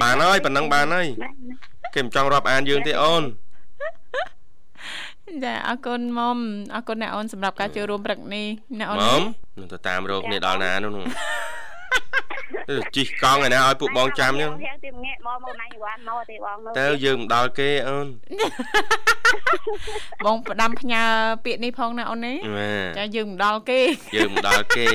[0.02, 1.06] បានហើយប៉ុណ្ណឹងបានហើយ
[1.94, 3.22] គេមិនចង់រាប់អានយើងទេអូន
[5.44, 6.36] ចាអរគុណមុំ
[6.74, 8.46] អរគុណអ្នកអូនសម្រាប់ការចូលរួមព្រឹកនេះ
[8.78, 9.22] អ្នកអូនមុំ
[9.58, 11.12] នឹងទៅតាមរោគនេះដល់ណានោះនោះទៅ
[12.94, 18.06] ជីកកង់ឯណាឲ្យពួកបងចាំចឹងបង្ហៀងទីងាកមកមកណៃវ៉ាន់មកទេបងមើលទៅយើងមិនដល់គេអូន
[20.24, 21.02] បងផ្ដាំផ្ញើ
[21.44, 23.80] ពាក្យនេះផងណាអូនណាបាទចាយើងមិនដល់គេ
[24.16, 24.88] យើងមិនដល់គេ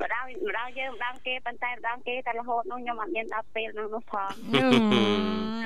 [0.00, 4.66] ម្ដងម្ដងយើងម្ដងគេប៉ុន្តែម្ដងគេតែរហូតនោះខ្ញុំអត់មានដល់ពេលនោះនោះផងញ៉ឺ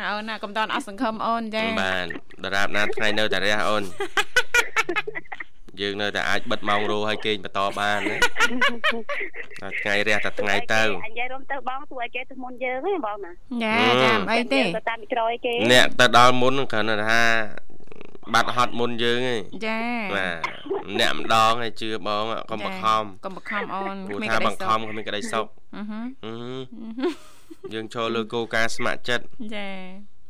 [0.07, 2.07] អូនណាកុំតន់អស់សង្ឃឹមអូនចាបាទ
[2.45, 3.83] ដរាបណាថ្ងៃនៅតែរះអូន
[5.83, 8.17] យើងនៅតែអាចបិទម៉ោងរោឲ្យគេងបន្តបានណា
[9.63, 13.33] ដល់ថ្ងៃរះតែថ្ងៃទៅអញនិយាយរួមទៅបងទួឲ្យគេទៅមុនយើងហ៎បងណា
[13.65, 17.23] ចាចាអីទេទៅតាមក្រោយគេអ្នកទៅដល់មុនគ្រាន់តែថា
[18.35, 19.81] បាត់ហត់មុនយើងឯងចា
[20.15, 20.37] បាទ
[21.01, 26.33] អ្នកម្ដងឲ្យជឿបងកុំបខំកុំបខំអូនព្រោះថាបង្ខំគ្មានក្តីសុខអឺហឺអឺ
[27.75, 29.25] យើងចូលលើគោលការណ៍ស្ម័គ្រចិត្ត
[29.57, 29.69] ចា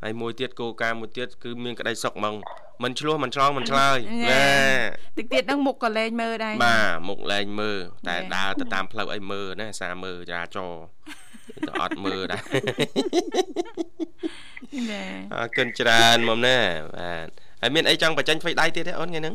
[0.03, 2.35] ហើយមួយទៀតគោលការណ៍មួយទៀតគឺមានក្តីសុខហ្មង
[2.83, 3.99] មិនឆ្លោះមិនឆ្លងមិនឆ្លើយ
[4.31, 4.47] ញ៉ែណា
[5.19, 10.85] តិចទៀតហ្នឹងមុខក៏លែងមើលដែរបាទមុខលែងមើលតែចា៎ដើរទៅតាមផ្លូវអីមើលណាសារមើលចរាចរណ៍
[11.69, 12.43] ទៅអត់មើលដែរ
[14.91, 15.03] ចា
[15.35, 16.59] អរគុណច្រើនមុំណា
[16.97, 17.29] បាទ
[17.63, 19.35] ហើយមានអីចង់បញ្ចេញធ្វើដៃទៀតទេអូនថ្ងៃហ្នឹង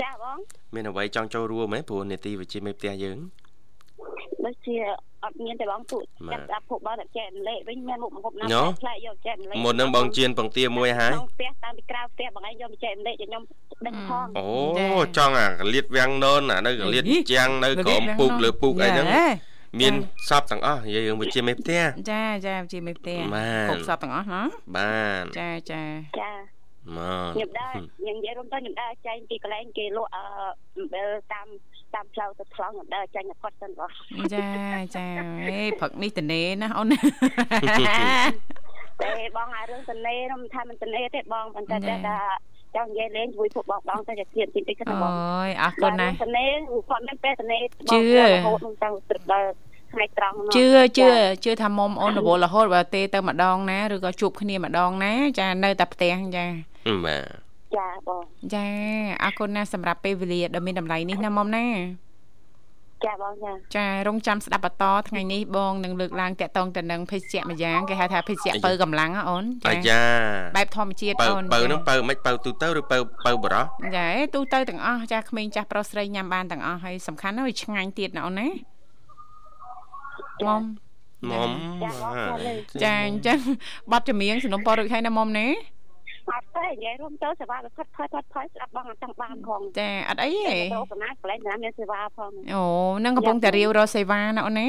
[0.00, 0.38] ចាបង
[0.74, 3.18] មានអ្វីចង់ចូលរួមហ៎ព្រោះនេតិវិជ្ជាមេផ្ទះយើង
[4.44, 4.76] ដូចជា
[5.24, 5.98] អត់មានតែបងទូ
[6.28, 13.42] បាទចាប់ដាក់ពួកបងតែចែកម្លេកវិញមានមុខម្ហូបណាញ៉ូផ្លែកយកចែកម្លេកមុនហ្នឹងបងជៀនបង្ទាមួយហើយក្នុងផ្ទះតាមពីក្រៅផ្ទះបងឯងយកមកចែកម្លេក cho ខ្ញុំ
[13.86, 14.48] ដឹងផងអូ
[15.16, 19.26] ចង់អាកលៀតវាំងននអានៅកលៀតអីជាងនៅក្រោមពូកលើពូកអីហ្នឹងយ៉ា
[19.80, 19.94] មាន
[20.28, 24.42] សពទាំងអស់និយាយរឿងវិជាមេផ្ទះចាចាជាមេផ្ទះបានគ្រប់សពទាំងអស់ណា
[24.76, 25.82] បានចាចា
[26.20, 26.32] ចា
[26.96, 30.22] មកខ្ញុំដើរខ្ញុំនិយាយរួមទៅខ្ញុំដើរចេញពីកន្លែងគេលក់អឺ
[30.76, 31.46] អំបិលតាម
[31.94, 33.90] តាមផ្លូវទៅថ្លង់ខ្ញុំដើរចេញឲ្យផុតសិនបង
[34.32, 34.40] ចា
[34.96, 35.04] ចា
[35.48, 36.92] អេព្រឹកនេះតនេណាអូន
[39.02, 42.18] តែបងអារឿងតនេខ្ញុំថាមិនតនេទេបងប៉ុន្តែតែថា
[42.76, 45.12] ចង់និយាយលេងជួយពួកបងបងទៅជាទៀតតិចតិចទៅអូបង
[45.46, 46.46] យអរគុណណាស់តនេ
[46.88, 47.58] គាត់មានពេលតនេ
[47.92, 49.48] ជឿរហូតនឹងទៅត្រឹមដល់
[49.92, 50.66] ថ្ងៃត្រង់នោះជឿ
[50.98, 51.08] ជឿ
[51.44, 56.44] ជឿថាមុំអូនរវល់រហូតបើទេទៅម្ដងណាឬក៏ជួបគ្នាម្ដងណាចានៅតែផ្ទះចា
[57.04, 58.22] បាទ ចាបង
[58.54, 58.66] ចា
[59.22, 61.66] អរគុណណាស់សម្រាប់ពេលវេលាដ៏មានតម្លៃនេះណាមុំណា
[63.06, 70.02] ចាបងចាចារងចាំស្ដាប់បន្តថ្ងៃនេះបងនឹងលើកឡើងតាក់ទងទៅនឹងភេសជ្ជៈម្យ៉ាងគេហៅថាភេសជ្ជៈបើកម្លាំងហ៎អូនអាចាយ៉ា
[70.56, 73.64] បែបធម្មជាតិបើអូនបើចាហ្នឹងបើមិនបើទូទៅឬបើបើបរោះ
[73.96, 78.48] ចាឯទូទៅទាំងអស់ចាក្មេងចាស់ប្រុសស្រីញ៉ាំបានទាំងអស់ហើយសំខាន់ណាស់វាឆ្ងាញ់ទៀតណាអូនណា
[80.46, 80.62] មុំ
[81.30, 81.50] មុំ
[81.82, 83.38] ចាបងចាលេងចាអញ្ចឹង
[83.92, 85.46] បတ်ចម្រៀងសំណុំពររួចហើយណាមុំណា
[86.34, 92.62] អត់ទេនិយាយរួមទៅសេវាវាផុតផុតផុតផុតស្ដាប់បងអត់ចង់បានផងចាអត់អីទេទៅកណាកន្លែងណាមានសេវាផងអូ
[93.04, 94.68] នឹងកំពុងតែរាវរកសេវាណាអូនណា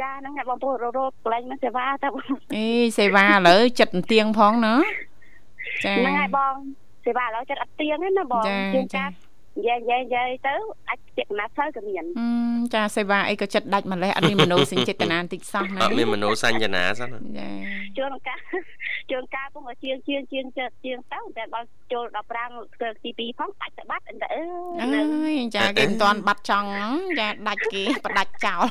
[0.00, 2.08] ចាហ្នឹងហើយបងប្អូនរត់រត់កន្លែងមានសេវាទៅ
[2.56, 2.66] អេ
[2.98, 4.74] សេវាឥឡូវចិត្តអន្ទៀងផងណា
[5.84, 6.54] ចាហ្នឹងហើយបង
[7.04, 9.14] សេវាឥឡូវចិត្តអត់ទៀងទេណាបងចាជាងចាកាត់
[9.56, 10.54] និយាយនិយាយនិយាយទៅ
[10.88, 12.26] អាចជាកណាទៅក៏មានអឺ
[12.74, 17.48] ចាសេវាអីក៏ចិត្តដាច់ម្លេះអត់មានមនោសញ្ចេតនាបន្តិចសោះណាអត់មានមនោសញ្ញនាសិនណាចា
[17.98, 18.40] ជួនកាល
[19.10, 21.60] ជួនកាលពុំឲ្យជាងជាងជាងជាងជាងទៅតែបើ
[21.92, 24.42] ចូលដល់ប្រាំងធ្វើទី2ផងបាច់ទៅបាត់អីទៅអឺ
[24.80, 25.06] អើហ្នឹង
[25.38, 28.64] យចាគេមិនតាន់បាត់ចង់ហ្នឹងចាដាច់គេបដាច់ចោល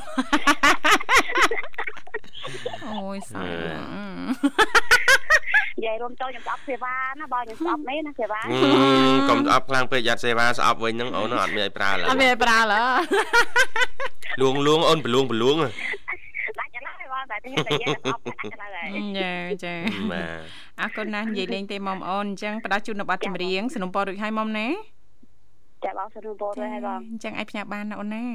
[2.91, 3.49] អូយសោះ
[5.83, 12.83] និយាយរួមទៅខ្ញុំស្អប់សេវាណាបងខ្ញុំស្អប់នេះណាសេវាហឹមកុំស្អប់ខ្លាំងពេកយ៉ាត់សេវាស្អប់វិញហ្នឹងអូនហ្នឹងអត់មានឲ្យប្រើឡើយអត់មានប្រើឡើ
[14.41, 15.57] លួងលួងអូនបលួងបលួង
[16.59, 19.31] ដាច់ឥឡូវហើយបងតែនេះតែយើងស្អប់ដាច់ឥឡូវហើយចា
[19.63, 19.75] ចា
[20.11, 20.39] បាទ
[20.81, 24.67] អរគុណណាស់និយាយលេងទេមុំអូនអញ្ចឹងផ្ដល់ជូននៅប័ណ្ណចម្រៀងสนុំពររួចហើយមុំណា
[25.85, 28.25] ចាបងសុំពោទៅហើយបងអញ្ចឹងអាចផ្ញើបានណាអូនណា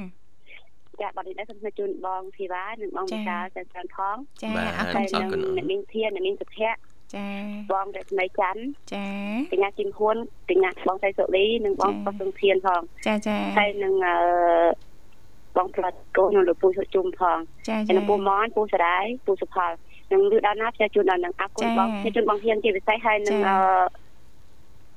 [1.02, 6.80] ចាបាត់នេះដែរសូមជូនបងធីវ៉ានិងបងវិសាលចាច្រើនផងចាអរគុហើណយចានឹងអ្នកនាងធានអ្នកនាងសុភ័ក្រ
[7.14, 7.27] ចា
[7.73, 9.07] បងរស្មីច័ន្ទចា
[9.53, 10.16] កញ្ញាជីមហ៊ុន
[10.51, 14.16] កញ្ញាបងសៃសុលីនិងបងប៉ុស្ទងធានផងចាចាហើយនឹងអឺ
[15.57, 19.71] បងផ្លាត់កូននិងលោកពូសុជុំផងចាហើយចានឹងពូមនពូសរាយពូសុផល
[20.12, 23.57] នឹងលឺដល់ណាផ្សាយជូនដល់នឹងអរគុណបងផ្សាយជូនបងហ៊ានជាពិសេសហើយនឹងអឺ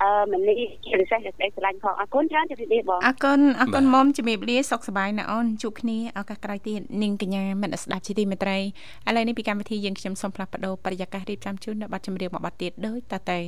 [0.01, 8.63] អឺមនីជាពិសេសដែលស្ដីស្រឡាញ់ផងអរគុណច្រើនជម្រាបលាបងអរគុណអរគុណមុំជំរាបលាសុខសប្បាយណាអូនជួបគ្នាឱកាសក្រោយទៀតនាងកញ្ញាមិត្តស្ដាប់ជាទីមេត្រីឥ
[9.15, 13.39] ឡូវនេះពីកម្មវិធីយើងខ្ញុំសូមផ្លាស់ប្ដូរបរិយាកាសរៀបចំជូននៅប័ណ្ណចម្រៀងមួយប័ណ្ណទៀតដូចតទៅ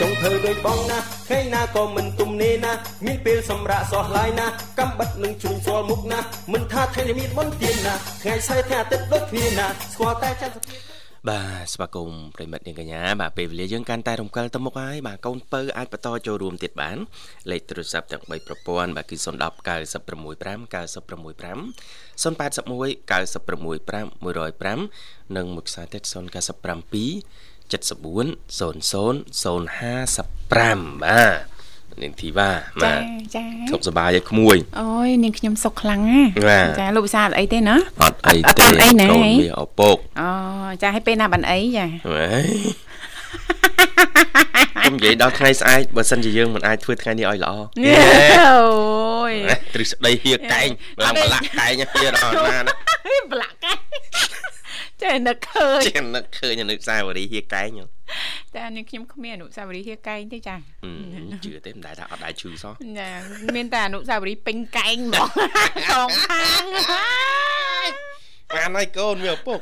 [0.00, 2.72] ចង់ធ្វើដូចបងណាឃើញណាក៏មិនទុំនេណា
[3.06, 4.46] មានពេលសម្រាប់សោះឡាយណា
[4.78, 6.18] កំបិតនឹងជ្រុញស្គាល់មុខណា
[6.52, 10.76] មិនថាថ្ងៃនេះមានបុណ្យទានណាថ្ងៃស្អែកថ្ងៃអាទិត្យដូចគ្នាណាស្គាល់តែចន្ទសុភា
[11.28, 16.96] បាទស្វាគមន៍ប្រិមិត្តនាងកញ្ញាបាទពេលវេលាយើងកាន់តែរំកិលទៅមុខហើយបាទកូនពៅអាចបន្តចូលរួមទៀតបាន
[17.50, 20.58] លេខទូរស័ព្ទទាំង3ប្រព័ន្ធបាទគឺ010 965 965
[22.22, 26.12] 081 965 105និងមួយខ្សែទៀត097
[27.72, 28.74] 74 00
[29.42, 31.57] 055បាទ
[32.02, 33.02] នាងធីវ៉ាចាបាទ
[33.34, 40.30] ចាសុខសប្បាយឲ្យក្មួយអូយនាងខ្ញុំសុខខ្លាំងណាបាទចាលោកវិសាលអីទេណាអត់អីអត់ទេអីណាកូនមានឪពុកអូ
[40.82, 42.26] ចាឲ្យពេលណាបានអីចាហេ
[44.78, 49.32] ខ្ញុំនិយាយដល់ថ្ងៃស្អែកបើសិនជាយើងមិនអាចធ្វើថ្ងៃនេះឲ្យល្អអូយ
[49.74, 50.68] ទ្រឹស្ដីហៀកែង
[51.04, 52.74] ឡើងប្រឡាក់កែងហៀដល់ណាណា
[53.32, 53.72] ប្លាក់កែ
[55.02, 57.97] ចេះនឹកឃើញជានឹកឃើញអនុស្សាវរីយ៍ហៀកែងហ៎
[58.54, 63.10] តែនាងខ្ញុំគ្មានអនុស្សាវរីយ៍ហៀកែងទេចាហឹមជឿទេមិនដែលថាអត់ដែរឈឺសោះចា
[63.56, 65.28] មានតែអនុស្សាវរីយ៍ពេញកែងហ្មង
[65.90, 66.64] សងខាង
[68.54, 69.58] បានហើយកូនវាឪពុក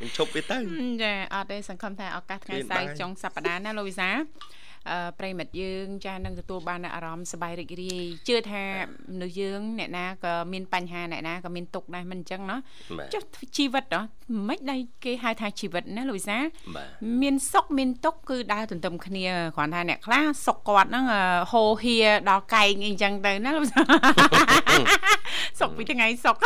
[0.00, 0.58] មិនឈប់វាទៅ
[1.02, 4.22] ចាអត់ទេសង្ឃឹមថាឱកាសថ្ងៃមានសៅរ៍បាយចុងសប្តាហ៍ណាលោកវិសាអឺ
[5.18, 8.62] ប្រិមិត្តយើងចានឹងទទួលបាននូវអារម្មណ៍សប្បាយរីករាយជឿថា
[9.12, 12.56] មនុស្សយើងអ្នកណាក៏មានបញ្ហាអ្នកណាក៏មានទុក្ខដែរមិនអញ្ចឹងណា
[12.98, 13.22] បាទចុះ
[13.56, 14.00] ជីវិតហ៎
[14.48, 16.38] មិនដៃគេហៅថាជីវិតណាលោកវិសា
[16.76, 16.88] បាទ
[17.22, 19.24] មានសុខមានទុក្ខគឺដើរទន្ទឹមគ្នា
[19.56, 21.96] គ្រាន់តែអ្នកខ្លះសុខគាត់ហ្នឹងអឺហូរហៀ
[22.30, 23.80] ដល់កែងអីចឹងទៅណាលោកវិសា
[25.60, 26.36] សុខពីថ្ងៃសុខ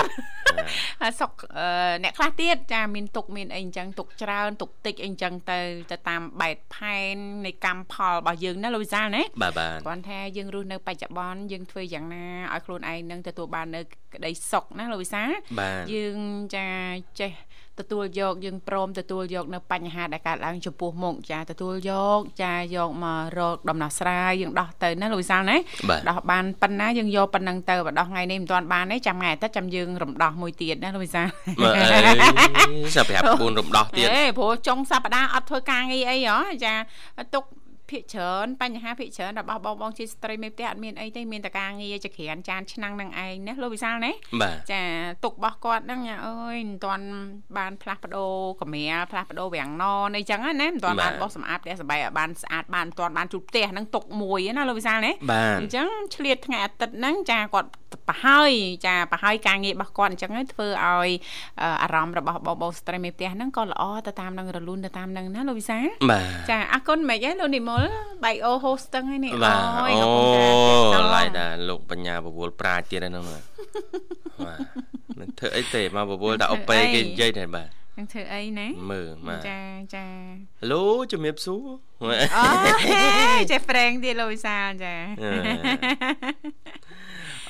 [1.01, 1.67] ហើយសុខអឺ
[2.03, 5.59] អ្នកខ្លះទៀតចាមានទុក្ខមានអីអញ្ចឹងទុក្ខច្រើនទុក្ខតិចអីអញ្ចឹងទៅ
[5.91, 13.81] ទៅតាមបែបផែននៃកម្មផលរបស់យើងណាលោកវិសាលណាបាទបាទគ្រាន់ថាយើងរស់នៅបច្ចុប្បន្នយើងធ្វើយ៉ាងណាឲ្យខ្លួនឯងនឹងទទួលបាននៅ
[14.15, 16.19] ក្តីសុខណាលោកវិសាលបាទយើង
[16.57, 16.67] ចា
[17.21, 17.33] ចេះ
[17.81, 25.57] ទទួលយកយើងព្រមទទួលយកនៅបញ្ហាដែលកើតឡើងចំពោះមុខចាទទួលយកចាយកមករកដំណោះស្រាយយើងដោះទៅណាលោកវិសាលណា
[26.09, 31.27] ដោះបានប៉ុណ្ណាយើងយកប៉ុណ្ណឹងទៅបើដោះថ្ងៃនេះមិនទាន់បានទេចាំថ្ងៃអាទិត្យចាំយើងរំដោះមួយទៀតណាលោកវិសាល
[31.63, 31.85] មើលអី
[32.97, 36.75] សាប្រាប់4រំដោះទៀតអេព្រោះចុងសប្តាហ៍អត់ធ្វើការងារអីហ៎ចា
[37.35, 37.45] ទុក
[37.91, 44.13] ភាកច្រើនបញ្ហាភាកច្រើនរបស់បងបងជាស្ត្រីមេផ្ទះអត់មានអីទេមានតែការងារចក្រានចានឆ្នាំងនឹងឯងណាលោកវិសាលណា
[44.73, 44.83] ចា
[45.25, 47.07] ទុករបស់គាត់ហ្នឹងញ៉ាអើយមិនទាន់
[47.57, 49.85] បានផ្លាស់ប្ដូរកម្រាលផ្លាស់ប្ដូរវាំងណ
[50.17, 55.13] អីចឹងណាមិនទាន់បានបោះសម្អាតផ្ទះសម្បែងឲ្យបានស្អាតបានមិនទាន់បានជូតផ្ទះហ្នឹងទុកមួយណាលោកវិសាលណា
[55.61, 57.69] អញ្ចឹងឆ្លៀតថ្ងៃអាទិត្យហ្នឹងចាគាត់
[58.09, 58.51] ប្រហើយ
[58.87, 61.11] ចាប្រហើយការងាររបស់គាត់អញ្ចឹងធ្វើឲ្យ
[61.83, 65.79] អារម្មណ៍របស់បងបងស្ត្រីមេផ្ទះហ្នឹងក៏ល្អទៅតាមនឹងរលូនទៅតាមនឹងណាលោកវិសា
[66.51, 67.83] ចាអរគុណមិនហ៎លោកនិមល
[68.25, 69.33] បៃអូហូស្ទឹងហ្នឹង
[69.79, 69.93] អូយ
[70.95, 73.43] អូឡៃណាលោកបញ្ញាបវលប្រាជ្ញទៀតហ្នឹងបាទ
[75.21, 79.61] មិនធ្វើអីទេមកបវលដាក់អពេគេនិយាយតែបាទនឹងធ្វើអីណាមើលបាទចា
[79.95, 80.07] ចា
[80.61, 80.83] ហេឡូ
[81.13, 81.67] ជំរាបសួរ
[82.37, 82.45] អូ
[83.51, 84.95] ចេះប្រេងទៀតលោកវិសាលចា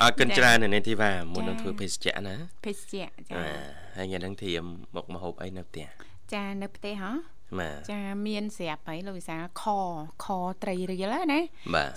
[0.02, 3.42] អរគុណច្រើននៅនេះធីវ៉ាមុននឹងធ្វើភេសជ្ជៈណាភេសជ្ជៈចា
[3.96, 4.64] ហើយថ្ងៃហ្នឹងធៀម
[4.96, 5.86] មកមហូបអីនៅផ្ទះ
[6.34, 7.10] ចានៅផ្ទះហ៎
[7.90, 9.64] ចាមានស្រាប់ហើយលោកវិសាខ
[10.24, 10.26] ខ
[10.62, 11.40] ត្រីរៀលណា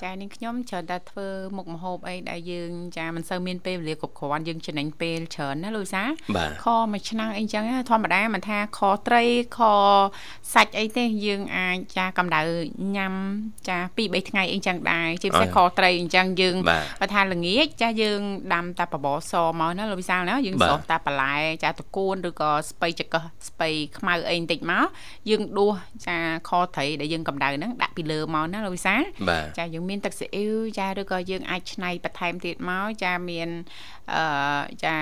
[0.03, 6.03] ចានាងខ្ញុំច្រើនតែធ្វើមុខម្ហូបអីដែលយើងចាមិនសូវមានពេលវេលាគ្រប់គ្រាន់យើងចំណេញពេលច្រើនណាលោកវិសា
[6.63, 9.23] ខមួយឆ្នាំងអីចឹងធម្មតាមិនថាខត្រី
[9.57, 9.59] ខ
[10.53, 12.41] សាច់អីទេយើងអាចចាកម្ដៅ
[12.95, 13.13] ញ៉ាំ
[13.69, 18.21] ចា2 3ថ្ងៃអីចឹងដែរជាពិសេសខត្រីអញ្ចឹងយើងបើថាល្ងាចចាយើង
[18.53, 23.15] ដាំតែបបរសមកណាលោកវិសាលណាយើងសោះតែបន្លែចាតកួនឬក៏ស្ពៃចក
[23.47, 24.88] ស្ពៃខ្មៅអីបន្តិចមក
[25.29, 25.73] យើងយើងដួស
[26.08, 26.17] ចា
[26.49, 28.95] ខត្រីដែលយើងកម្ដៅហ្នឹងដាក់ពីលើមកណាលោកវិសា
[29.58, 33.49] ចាយើងមានទឹកស៊ីអ៊ីវចាឬក៏យើងអាចឆ្នៃបន្ថែមទៀតមកចាមាន
[34.13, 34.23] អឺ
[34.86, 34.95] ចា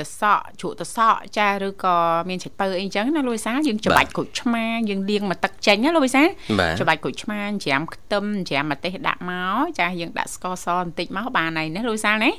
[0.00, 1.96] តសក់ជ្រក់តសក់ចាឬក៏
[2.28, 6.22] មានឆៃពៅអីចឹងណាលោកវិសាយើងច្បាច់ក្រូចឆ្មាយើងលាងមកទឹកចេញណាលោកវិសា
[6.80, 12.30] ច្បាច់ក្រូចឆ្មាច្រាមខ្ទឹមច្រាមម្ទេសដាក់មកចាយើងដាក់ស្ករសបន្តិចមកបានហើយណាលោកវិសាណា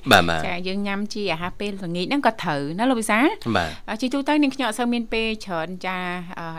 [0.48, 3.20] ចាយើងញ៉ាំជាអាហារពេលល្ងាចហ្នឹងក៏ត្រូវណាលោកវិសា
[4.02, 5.98] ជាទូទៅនាងខ្ញុំអត់សូវមានពេលច្រើនចា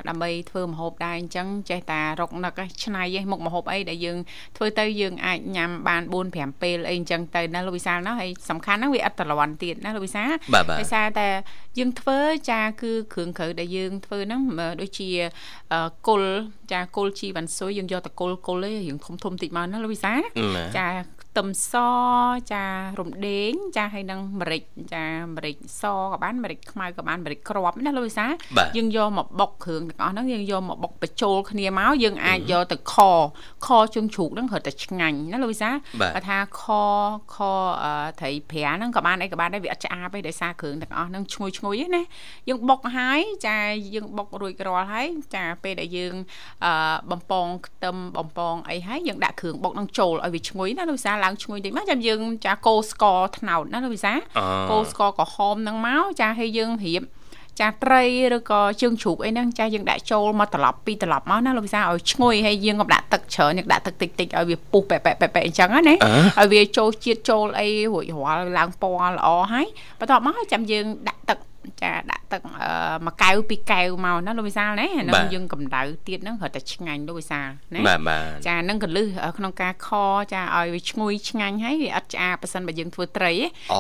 [0.09, 4.19] ដើម្បីធ្វើម្ហូបដែរអញ្ចឹងចេះតែរកនឹកឆ្នៃឯមុខម្ហូបអីដែលយើង
[4.57, 10.25] ធ្វើទៅយើងអាចញ៉ាំបាន4 5ពេលអីអញ្ចឹងទៅណាលោកវិសាលណាហើយសំខាន់ហ្នឹងវាអត់តលន់ទៀតណាលោកវិសា
[10.79, 11.29] ដោយសារតែ
[11.79, 12.19] យើងធ្វើ
[12.51, 14.41] ចាគឺគ្រឿងក្រៅដែលយើងធ្វើហ្នឹង
[14.81, 15.09] ដូចជា
[16.09, 16.23] គុល
[16.73, 20.13] ចាគុលជីវ៉ាន់ស៊ុយយើងយកតគុលគុលឯងរៀងធំធំតិចមកណាលោកវិសា
[20.79, 20.89] ចា
[21.33, 21.75] ខ្ទឹមស
[22.53, 22.65] ចា
[23.01, 24.63] រំដេងចាហើយនឹងម្រេច
[24.95, 28.27] ចាម្រេចសក៏បានម្រេចខ្មៅក៏បានម្រេចក្របណាលោកវិសា
[28.77, 32.95] យើងយកមកបុកគ្រឿងទាំងអស់ហ្នឹងយើងយកមកបុកបញ្ចូលគ្នាមកយើងអាចយកទៅខ
[33.67, 36.63] ខជើងជ្រូកហ្នឹងរត់តែឆ្ងាញ់ណាលោកវិសាបើថាខ
[37.35, 37.37] ខ
[38.21, 42.03] ត្រីប្រាហ្នឹងក៏បានអីក៏បានដែរវាអត់ឆ្អាបទេដោយសារគ្រឿងទាំងអស់ហ្នឹងឈ្ងុយឈ្ងុយណា
[42.49, 43.57] យើងបុកហើយចា
[43.95, 46.15] យើងបុករួចរាល់ហើយចាពេលដែលយើង
[47.11, 54.13] បំពងខ្ទឹមបំពងអីហើយយើងដាក់គ្រឿងបុកហ្នឹងចូលឲ្យវាឈ្ងុយណាលោកវិសាឡើងឈ្ងុយតិចមកចាំយើងចាកូរស្ករត្នោតណាលោកវិសា
[54.71, 57.03] កូរស្ករក្រហមហ្នឹងមកចាឲ្យយើងរៀប
[57.61, 58.05] ចាត្រី
[58.35, 69.67] ឬក៏ជើងជ្រូកអីហ្នឹងចាយើងដាក់ចូលមកត្រឡប់ពីត្រឡប់មកណាលោកវិសាឲ្យឈ្ងុយហើយយើងក៏ដាក់ទឹកច្រើនយើងដាក់ទឹកតិចតិចឲ្យវាពុះប៉ែប៉ែប៉ែអញ្ចឹងណាឲ្យវាចូលជាតិចូលអីរួចរាល់ឡើងពណ៌ល្អហើយ
[69.99, 71.39] បន្ទាប់មកចាំយើងដាក់ទឹក
[71.83, 72.43] ចាដាក់ទឹក
[73.05, 79.07] មួយកែវពីរកែវមកណាលោកវិសាលណាហ្នឹងយើងកម្ដៅទៀតហ្នឹងរត់តែឆ្ងាញ់លោកវិសាលណាបាទបាទចាហ្នឹងកលឹះ
[79.39, 79.89] ក្នុងការខ
[80.33, 83.33] ចាឲ្យវាឈ្ងុយឆ្ងាញ់ហើយវាអត់ឆ្អាបប៉ះសិនបើយើងធ្វើត្រី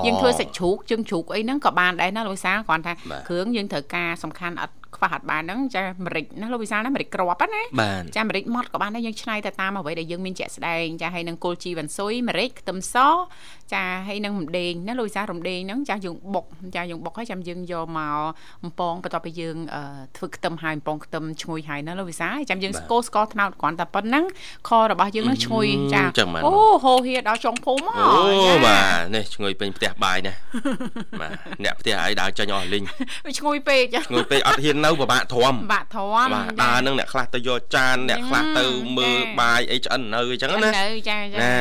[0.07, 2.92] យើងធ្វើសាច់ជ្រូកជើងជ្រូកអីហ្នឹងក៏បានដែរណាលោកវិសាលគ្រាន់តែ
[3.29, 7.62] គ្រឿងយើងត្រូវការសំខាន់អត់ខ្វះអត់បានហ្នឹងចាម្រេចណាលោកវិសាលណាម្រេចក្របណា
[8.16, 12.97] ចាម្រេចម៉ត់ក៏បានដែរយើងឆ្នៃទៅតាមអ្វីដែលយើងមានជាក់ស្ដែងចាហើយនឹងគល់ជីវ៉ាន់ស៊ុយម្រេចខ្ទឹមស
[13.75, 16.45] ចាហើយនឹងរំដេងណាលោកវិសាលរំដេងហ្នឹងចាយើងបុក
[16.77, 18.19] ចាយើងបុកហើយចាំយើងយកមក
[18.63, 19.57] បំពងបន្ទាប់ពីយើង
[20.17, 24.25] ធ្វើខ្ទឹមហើយបំពងខ្ទឹមឈ្ងុយហើយណាលោកវិសាលចាំយើងស្គោស្ករត្នោតគ្រាន់តែប៉ុណ្ណឹង
[24.69, 26.03] ខរបស់យើងនឹងឈ្ងុយចា
[26.47, 26.55] អូ
[26.85, 30.35] ហូហៀដល់ចុងភូមិអូបាទនេះឈ្ងុយពេញផ្ទះបាយណា
[31.21, 31.33] បាទ
[31.65, 32.85] អ្នកផ្ទះឲ្យដើរចេញអស់លីង
[33.39, 38.65] ឈ្ងុយពេកឈ្ងុយពេកអត់ហ៊ាននៅពិបាកធំពិបាកធំបាទដើរនឹងអ្នកខ្លះទៅយកចានអ្នកខ្លះទៅ
[38.99, 41.55] មើលបាយអីឆ្អិននៅអញ្ចឹងណានៅចាចាណា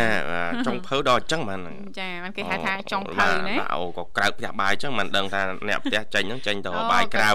[0.68, 1.60] ចុងភៅដល់អញ្ចឹងបាន
[2.02, 7.32] ចាมันគេហៅថាចុងភៅណាអូក៏ក្រៅផ្ទះបាយអញ្ចឹងមិនដឹងថាអ្នកផ្ទះចេញហ្នឹងចេញទៅបាយក្រៅ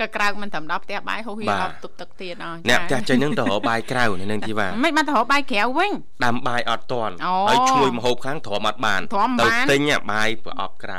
[0.00, 5.92] ក៏ក្រៅមិនត្រឹមដល់ផ្ទះបាយហូរហៀរដល់ទប់ទឹកទៀតអស់អ្នកផ្ទះចេញហ្នឹងទៅរកបាយក្រៅនៅនឹងទីវ៉ាមិនបានទៅរកបាយក្រៅវិញ
[6.24, 7.14] ដាំបាយអត់តន់
[7.48, 9.00] ហើយឈ្ងុយមហូបខាងទ្រាំអត់បាន
[9.40, 9.80] ទៅទិញ
[10.12, 10.98] បាយប្រអប់ក្រៅ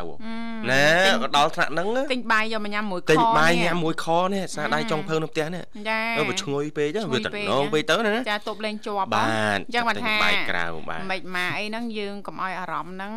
[0.72, 0.86] ណា
[1.22, 13.12] ក៏ដល់ថ្នាក់ហ្នឹងទិញបាយយកមកញ៉ាំមួយខទិញបាយញ៉ាំមួយខនេះស្នាដៃចុងភៅនៅផ្ទះនេះចាបើឈ្ងុយពេកទៅវាតំណងពេកទៅណាចាទប់លេងជាប់បាទអញ្ចឹងបានថាបាយក្រៅបាទមិនម៉ាអីហ្នឹងយើងកុំឲ្យអារម្មណ៍ហ្នឹង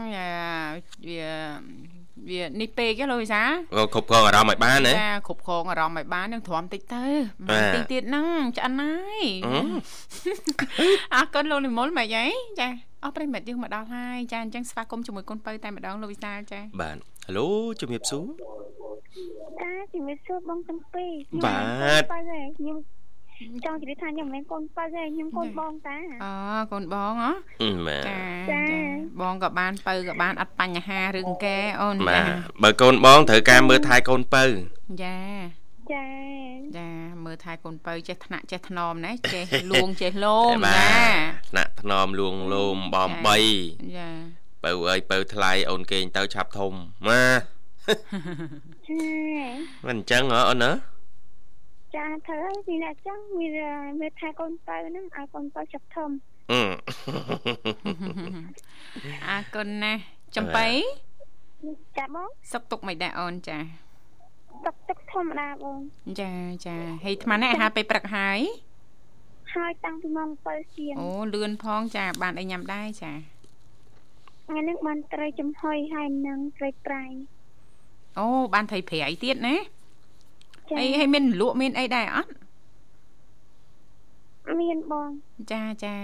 [1.09, 1.31] វា
[2.31, 3.43] វានេះពេកលោកវិសា
[3.75, 7.05] គ្រប់គ្រងអារម្មណ៍ឲ្យបានណាចាគ្រប់គ្រងអារម្មណ៍ឲ្យបាននឹងទ្រាំតិចទៅ
[7.49, 8.27] បាទតិចទៀតហ្នឹង
[8.57, 9.25] ឆ្អិនហើយ
[9.55, 9.61] អឺ
[11.15, 12.25] អរគុណលោកនិមលម៉េចហី
[12.61, 12.69] ចា
[13.05, 17.47] អស់ប្រិមិត្តយើងមកដល់ហើយចាអញ្ចឹងស្វាគមន៍ជាមួយកូនពៅតែម្ដងលោកវិសាលចាបាទហៅឡូ
[17.81, 18.25] ជំរាបសួរ
[19.63, 21.13] ចាជំរាបសួរបងទាំងពីរ
[21.45, 21.57] បា
[22.01, 22.19] ទបើ
[22.59, 22.77] ខ្ញុំ
[23.65, 26.33] ចង់ជម្រាបថាខ្ញុំមិនមែនកូនប៉ៅទេខ្ញុំកូនបងតាអូ
[26.73, 27.33] កូនបងហ៎
[27.63, 28.21] អឺបាទចា
[28.51, 28.63] ចា
[29.21, 32.33] បងក៏បានពៅក៏បានអត់បញ្ហារឿងកែអូនបាទចា
[32.63, 34.45] បើកូនបងត្រូវការមើលថែកូនពៅ
[35.05, 35.19] ចា
[35.93, 36.07] ចា
[36.79, 36.89] ចា
[37.25, 40.99] មើលថែកូនពៅចេះថ្នាក់ចេះថ្នមណាចេះលួងចេះលោមបាចា
[41.37, 43.37] ទថ្នាក់ថ្នមលួងលោមបំបី
[43.97, 44.09] ចា
[44.65, 46.73] ពៅអើយពៅថ្លៃអូនគេងទៅឆាប់ធំ
[47.09, 47.25] ម៉ា
[48.89, 49.03] ចា
[49.87, 50.73] មិនអញ្ចឹងហ៎អូនណា
[51.97, 53.51] ចាធ្វើឲ្យពីអ្នកចង់មាន
[54.01, 56.11] មេថាកូនប៉ៅហ្នឹងឲ្យកូនប៉ៅចាប់ធំ
[56.53, 56.61] អឺ
[59.29, 60.01] អរគុណណាស់
[60.37, 60.67] ចំបៃ
[61.99, 63.59] ចាបងសុកទុកមិនដែរអូនចា
[64.67, 65.79] ទឹកទឹកធម្មតាបង
[66.21, 66.33] ចា
[66.67, 68.39] ចាហើយអាត្មានេះអាហារពេលព្រឹកហើយ
[69.55, 73.13] ហើយតាំងពីម៉ោង7ជាងអូលឿនផងចា បានអីញ៉ាំដែរចា
[74.47, 77.05] ថ្ងៃនេះបានត្រីចំហុយហើយនឹងត្រីប្រៃ
[78.19, 79.57] អូបានថៃប្រៃទៀតណា
[80.71, 82.31] ចាហើយហើយមានលក់មានអីដែរអត់
[84.63, 85.11] មានបង
[85.53, 85.95] ចាចា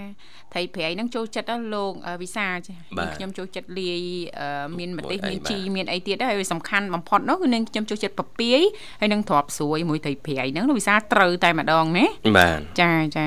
[0.53, 2.73] ថៃប្រៃហ្នឹងចូលចិត្តដល់លោកអឺវិសាចា
[3.15, 4.01] ខ្ញុំចូលចិត្តលាយ
[4.39, 8.61] អឺមានម្ទេសមានជីមានអីទៀតដែរហើយសំខាន់បំផុតនោះគឺនឹងខ្ញុំចូលចិត្តពពាយ
[8.99, 12.05] ហើយនឹងទ្របស្រួយមួយថៃប្រៃហ្នឹងលោកវិសាត្រូវតែម្ដងណា
[12.37, 13.25] បាទចាចា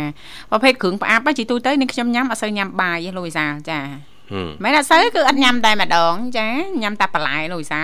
[0.50, 4.17] ប្រភេទគ្រឿងផ្អាប់ហ្នឹងជីទូទៅនឹងខ្ញុំញ៉ាំអត់សូវញ៉ាំបាយទេលោកវិសាចាហឹ
[4.48, 6.46] មមែនអត់សូវគឺអត់ញ៉ាំតែម្ដងចា
[6.82, 7.82] ញ៉ាំតែបន្លែលោកវិសា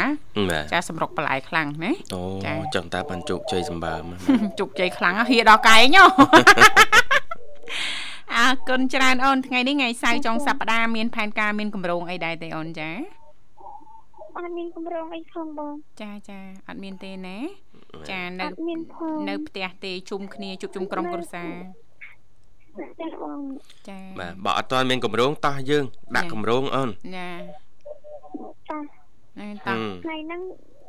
[0.51, 4.03] បាទចាសម្រុកបន្លែខ្លាំងណាអូចា៎ចង់តាបានជោគជ័យសម្បើម
[4.59, 6.05] ជោគជ័យខ្លាំងណាស់ហៀដល់កែងហ៎
[8.37, 12.91] អរគុណច្រើនអូនថ្ងៃនេះថ្ងៃសៅរ៍ចុងសប្តាហ៍មានផែនការមានកម្រងអីដែរទេអូនចា
[14.37, 15.73] អត់មានកម្រងអីផងបង
[16.03, 16.39] ចាចា
[16.69, 17.39] អត់មានទេណា
[18.11, 21.53] ចានៅអត់មានផងនៅផ្ទះទេជុំគ្នាជួបជុំក្រុមគ្រួសារ
[23.01, 23.39] ចាបង
[23.89, 25.85] ចាបាទបើអត់ទាន់មានកម្រងតោះយើង
[26.17, 27.29] ដាក់កម្រងអូនចា
[28.71, 28.83] តោះ
[29.35, 30.41] ថ្ងៃហ្នឹង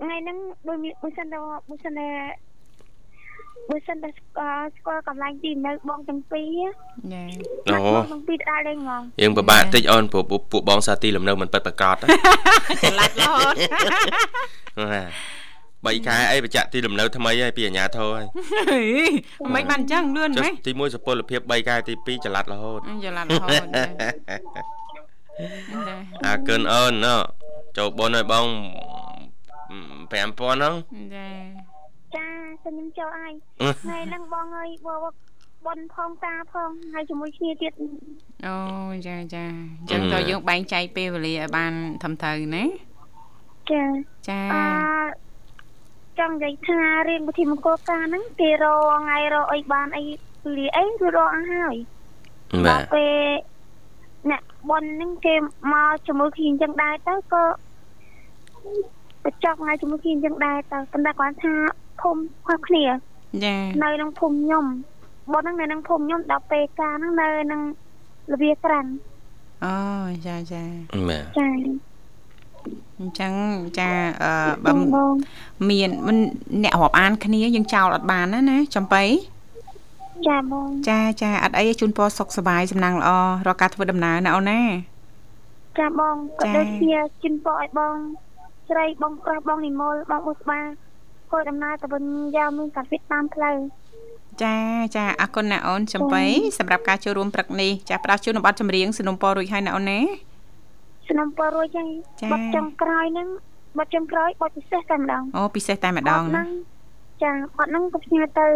[0.01, 2.09] ថ្ងៃហ្នឹងដូចមិនសិនទៅមិនសិនណា
[3.69, 6.59] បើសិនតែស្គាល់ស្គាល់កម្លាំងទីនៅបងទាំងពីរ
[7.13, 7.23] ណា
[7.67, 7.77] អូ
[8.11, 13.55] ទាំងពីរដើរលេងហ្មងយើងពិបាកតិចអូនព្រោះពួកបងសាទីលំនៅមិនពិតប្រកបច្រឡាត់រហូត
[14.93, 15.03] ណា
[15.85, 18.09] 3ខែអីបច្ចៈទីលំនៅថ្មីហើយពីអាញាធរ
[18.71, 18.85] ហើយ
[19.55, 23.67] មិនបានអញ្ចឹងលឿនហ្មងទី1សុពលភាព3ខែទី2ចល័តរហូតចល័តរហូត
[26.25, 27.15] អាកិនអូនណូ
[27.77, 28.45] ចូលបនឲ្យបង
[30.11, 30.73] 5000ហ្នឹង
[31.15, 31.27] ចា
[32.15, 32.27] ចា
[32.63, 33.33] ខ្ញុំចូលហើយ
[33.83, 34.99] ថ្ងៃហ្នឹងបងអើយបង
[35.65, 37.73] បនផងតាផងហើយជាមួយគ្នាទៀត
[38.47, 38.55] អូ
[39.07, 39.43] ចាចា
[39.79, 41.71] អញ្ចឹងតើយើងបែងចែកពេលវេលាឲ្យបាន
[42.01, 42.63] ត្រឹមត្រូវណា
[43.71, 43.83] ចា
[44.29, 45.24] ចាអឺ
[46.19, 50.03] ចង់និយាយថារៀនវិធីមង្គលការហ្នឹងគេរកថ្ងៃរកអីបានអី
[50.57, 51.75] លីអីគឺរកអស់ហើយ
[52.65, 53.15] បាទពេល
[54.29, 55.35] អ្នកបនហ្នឹងគេ
[55.73, 57.43] មកជាមួយគ្នាអញ្ចឹងដែរទៅក៏
[59.23, 61.53] បញ្ចប់ថ្ងៃជាមួយគ្នាអញ្ចឹងដែរទៅប៉ុន្តែគាត់ថា
[62.01, 62.85] ភូមិខុសគ្នា
[63.45, 64.65] ចានៅក្នុងភូមិខ្ញុំ
[65.33, 67.61] បនហ្នឹងនៅក្នុងភូមិខ្ញុំដល់ពេលការហ្នឹងនៅក្នុង
[68.31, 68.91] លវាក្រាន់
[69.65, 69.75] អូ
[70.27, 70.63] ចាចា
[71.09, 71.49] បាទចា
[72.99, 73.33] អញ្ចឹង
[73.79, 73.89] ចា
[74.23, 74.31] អឺ
[74.65, 75.13] បបើងបង
[75.69, 76.17] មានមិន
[76.63, 79.03] អ្នករាប់អានគ្នាយើងចោលអត់បានណាណាចំបៃ
[80.27, 83.09] ចាបងចាចាអត់អីជូនពរសុខសប្បាយសំណាងល្អ
[83.47, 84.61] រកការធ្វើដំណើរណាអូនណា
[85.79, 86.93] ចាបងក៏ចាដូចជា
[87.23, 87.95] ជិនពរឲ្យបង
[88.69, 90.59] ស្រីបងប្រុសបងនិមលបងបុស្បា
[91.31, 92.03] គួយដំណើរទៅវិញ
[92.35, 93.57] យ៉ាងមានកាវិតតាមផ្លូវ
[94.43, 94.55] ចា
[94.95, 96.23] ចាអរគុណណាអូនចំបៃ
[96.57, 99.99] សម្រាប់ការចូលរួមព្រឹកនេះចាផ្ដល់ជូនប័ណ្ណចម្រៀងสนុំពររួចហើយណាអូនណា
[101.09, 101.89] ស្នំពលរួចហើយ
[102.31, 103.27] បាត់ចុងក្រោយហ្នឹង
[103.77, 106.47] បាត់ចុងក្រោយបាត់ពិសេសតែម្ដងអូពិសេសតែម្ដងហ្នឹង
[107.23, 108.47] ចាបាត់ហ្នឹងក៏ផ្ញើទៅ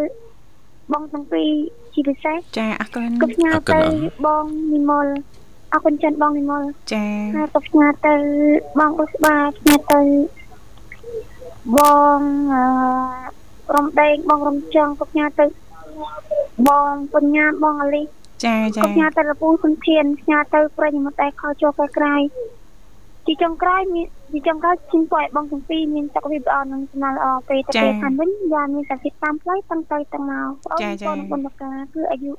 [0.93, 1.49] បងទាំងពីរ
[1.93, 3.81] ជាពិសេសចាអរគុណក៏ផ្ញើទៅ
[4.25, 5.07] បងនិមល
[5.73, 8.15] អរគុណចិនបងនិមលចាហើយក៏ផ្ញើទៅ
[8.79, 10.01] បងបុស្បាផ្ញើទៅ
[11.77, 11.79] ប
[12.17, 12.19] ង
[13.75, 15.45] រំដែងបងរំចង់ក៏ផ្ញើទៅ
[16.67, 18.01] បងបញ្ញាបងអលី
[18.45, 22.15] ចាចាក៏ផ្ញើទៅលពូសុនធានផ្ញើទៅប្រិយមិត្តដែលខលចូលក្រៅ
[23.25, 32.31] ទីចុងក្រោយមានទីចុងក្រោយជិះពយបងទាំងពីរមានសុខភាពល្អនិងសំណាងល្អពេលទៅពេលខាងវិញយ៉ាងមានសុខភាពតាមផ្លូវតាំងទៅតាំងមកបងប្អូនបុណ្យការគឺអាយុ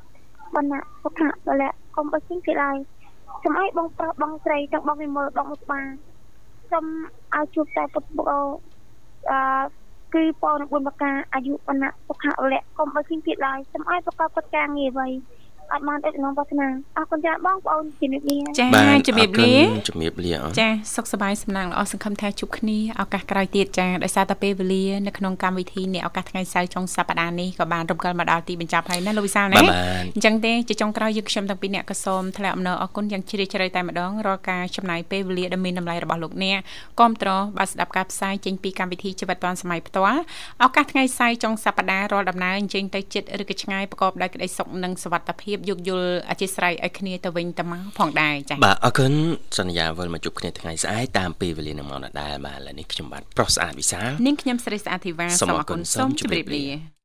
[0.55, 2.77] បណ្ណៈសុខៈបលៈកុំបិទជាងគេឡើយ
[3.43, 5.81] សូមឲ្យបងប្រុសបងស្រីទាំងបងវិមលបងមុខបា
[6.71, 6.87] សូម
[7.37, 8.47] ឲ្យជួបតែពុទ្ធបុគ្គល
[9.31, 9.41] អឺ
[10.15, 15.09] គឺពរនឹងបុណ្យការអាយុបណ្ណៈសុខៈបលៈកុំបិទជាងគេឡើយសូមឲ្យប្រកបកិច្ចការងារអ្វី
[15.73, 36.59] អត់បានដឹកនាំបោះឆ្នាំអរគុណច្រើនបងប្អូនជំរាបលាចាបាទជំរាបលាអរគុណជំរាបលាអចាសុខសប្បាយសំណាងល្អសង្ឃឹមថាជួបគ្នាឱកាសក្រោយទៀតចាដោយសារតែពេលវេលានៅក្នុងកម្មវិធីនេះឱកាសថ្ងៃសៅរ៍ចុងសប្តាហ៍នេះក៏បានរំកិលមកដល់ទីបញ្ចប់ហើយណាលោកវិសាលណាបាទបាទអញ្ចឹងទេជាចុងក្រោយយើងខ្ញុំទាំងពីរអ្នកក៏សូមថ្លែងអំណរអគុណយ៉ាងជ្រាលជ្រៅតែម្ដងរាល់ការចំណាយពេលវេលាដ៏មានតម្លៃរបស់លោកអ្នក
[37.01, 40.21] គាំទ្របាទស្ដាប់ការផ្សាយចេញពីកម្មវិធីជីវិតឌွန်សម័យផ្ទាល់
[40.65, 49.13] ឱកាសថ្ងៃសៅរ៍ចុងសប្តាហ៍រាល់ដំណើរអញ្ជើញទៅចិត្តឬក៏ឆ្ងាយប្រកបដោយក្តីសុខនិងសុវត្ថិភាពយោគយល់អធិស្ឋានឲ្យគ្នាទៅវិញទៅមកផងដែរចា៎បាទអរគុណ
[49.59, 57.00] សន្យាវិលមកជួបគ្នាថ្ងៃស្អែកតាមពេលវេលានឹងមកដដែលបាទឥឡូវនេះខ្ញុំបាទប្រុសស្អាតវិសាលនាងខ្ញុំស្រីស្អាតធីវ៉ាសូមសូមអអររគុគុណណសូសូមមជជម្ម្រារាบบលាលា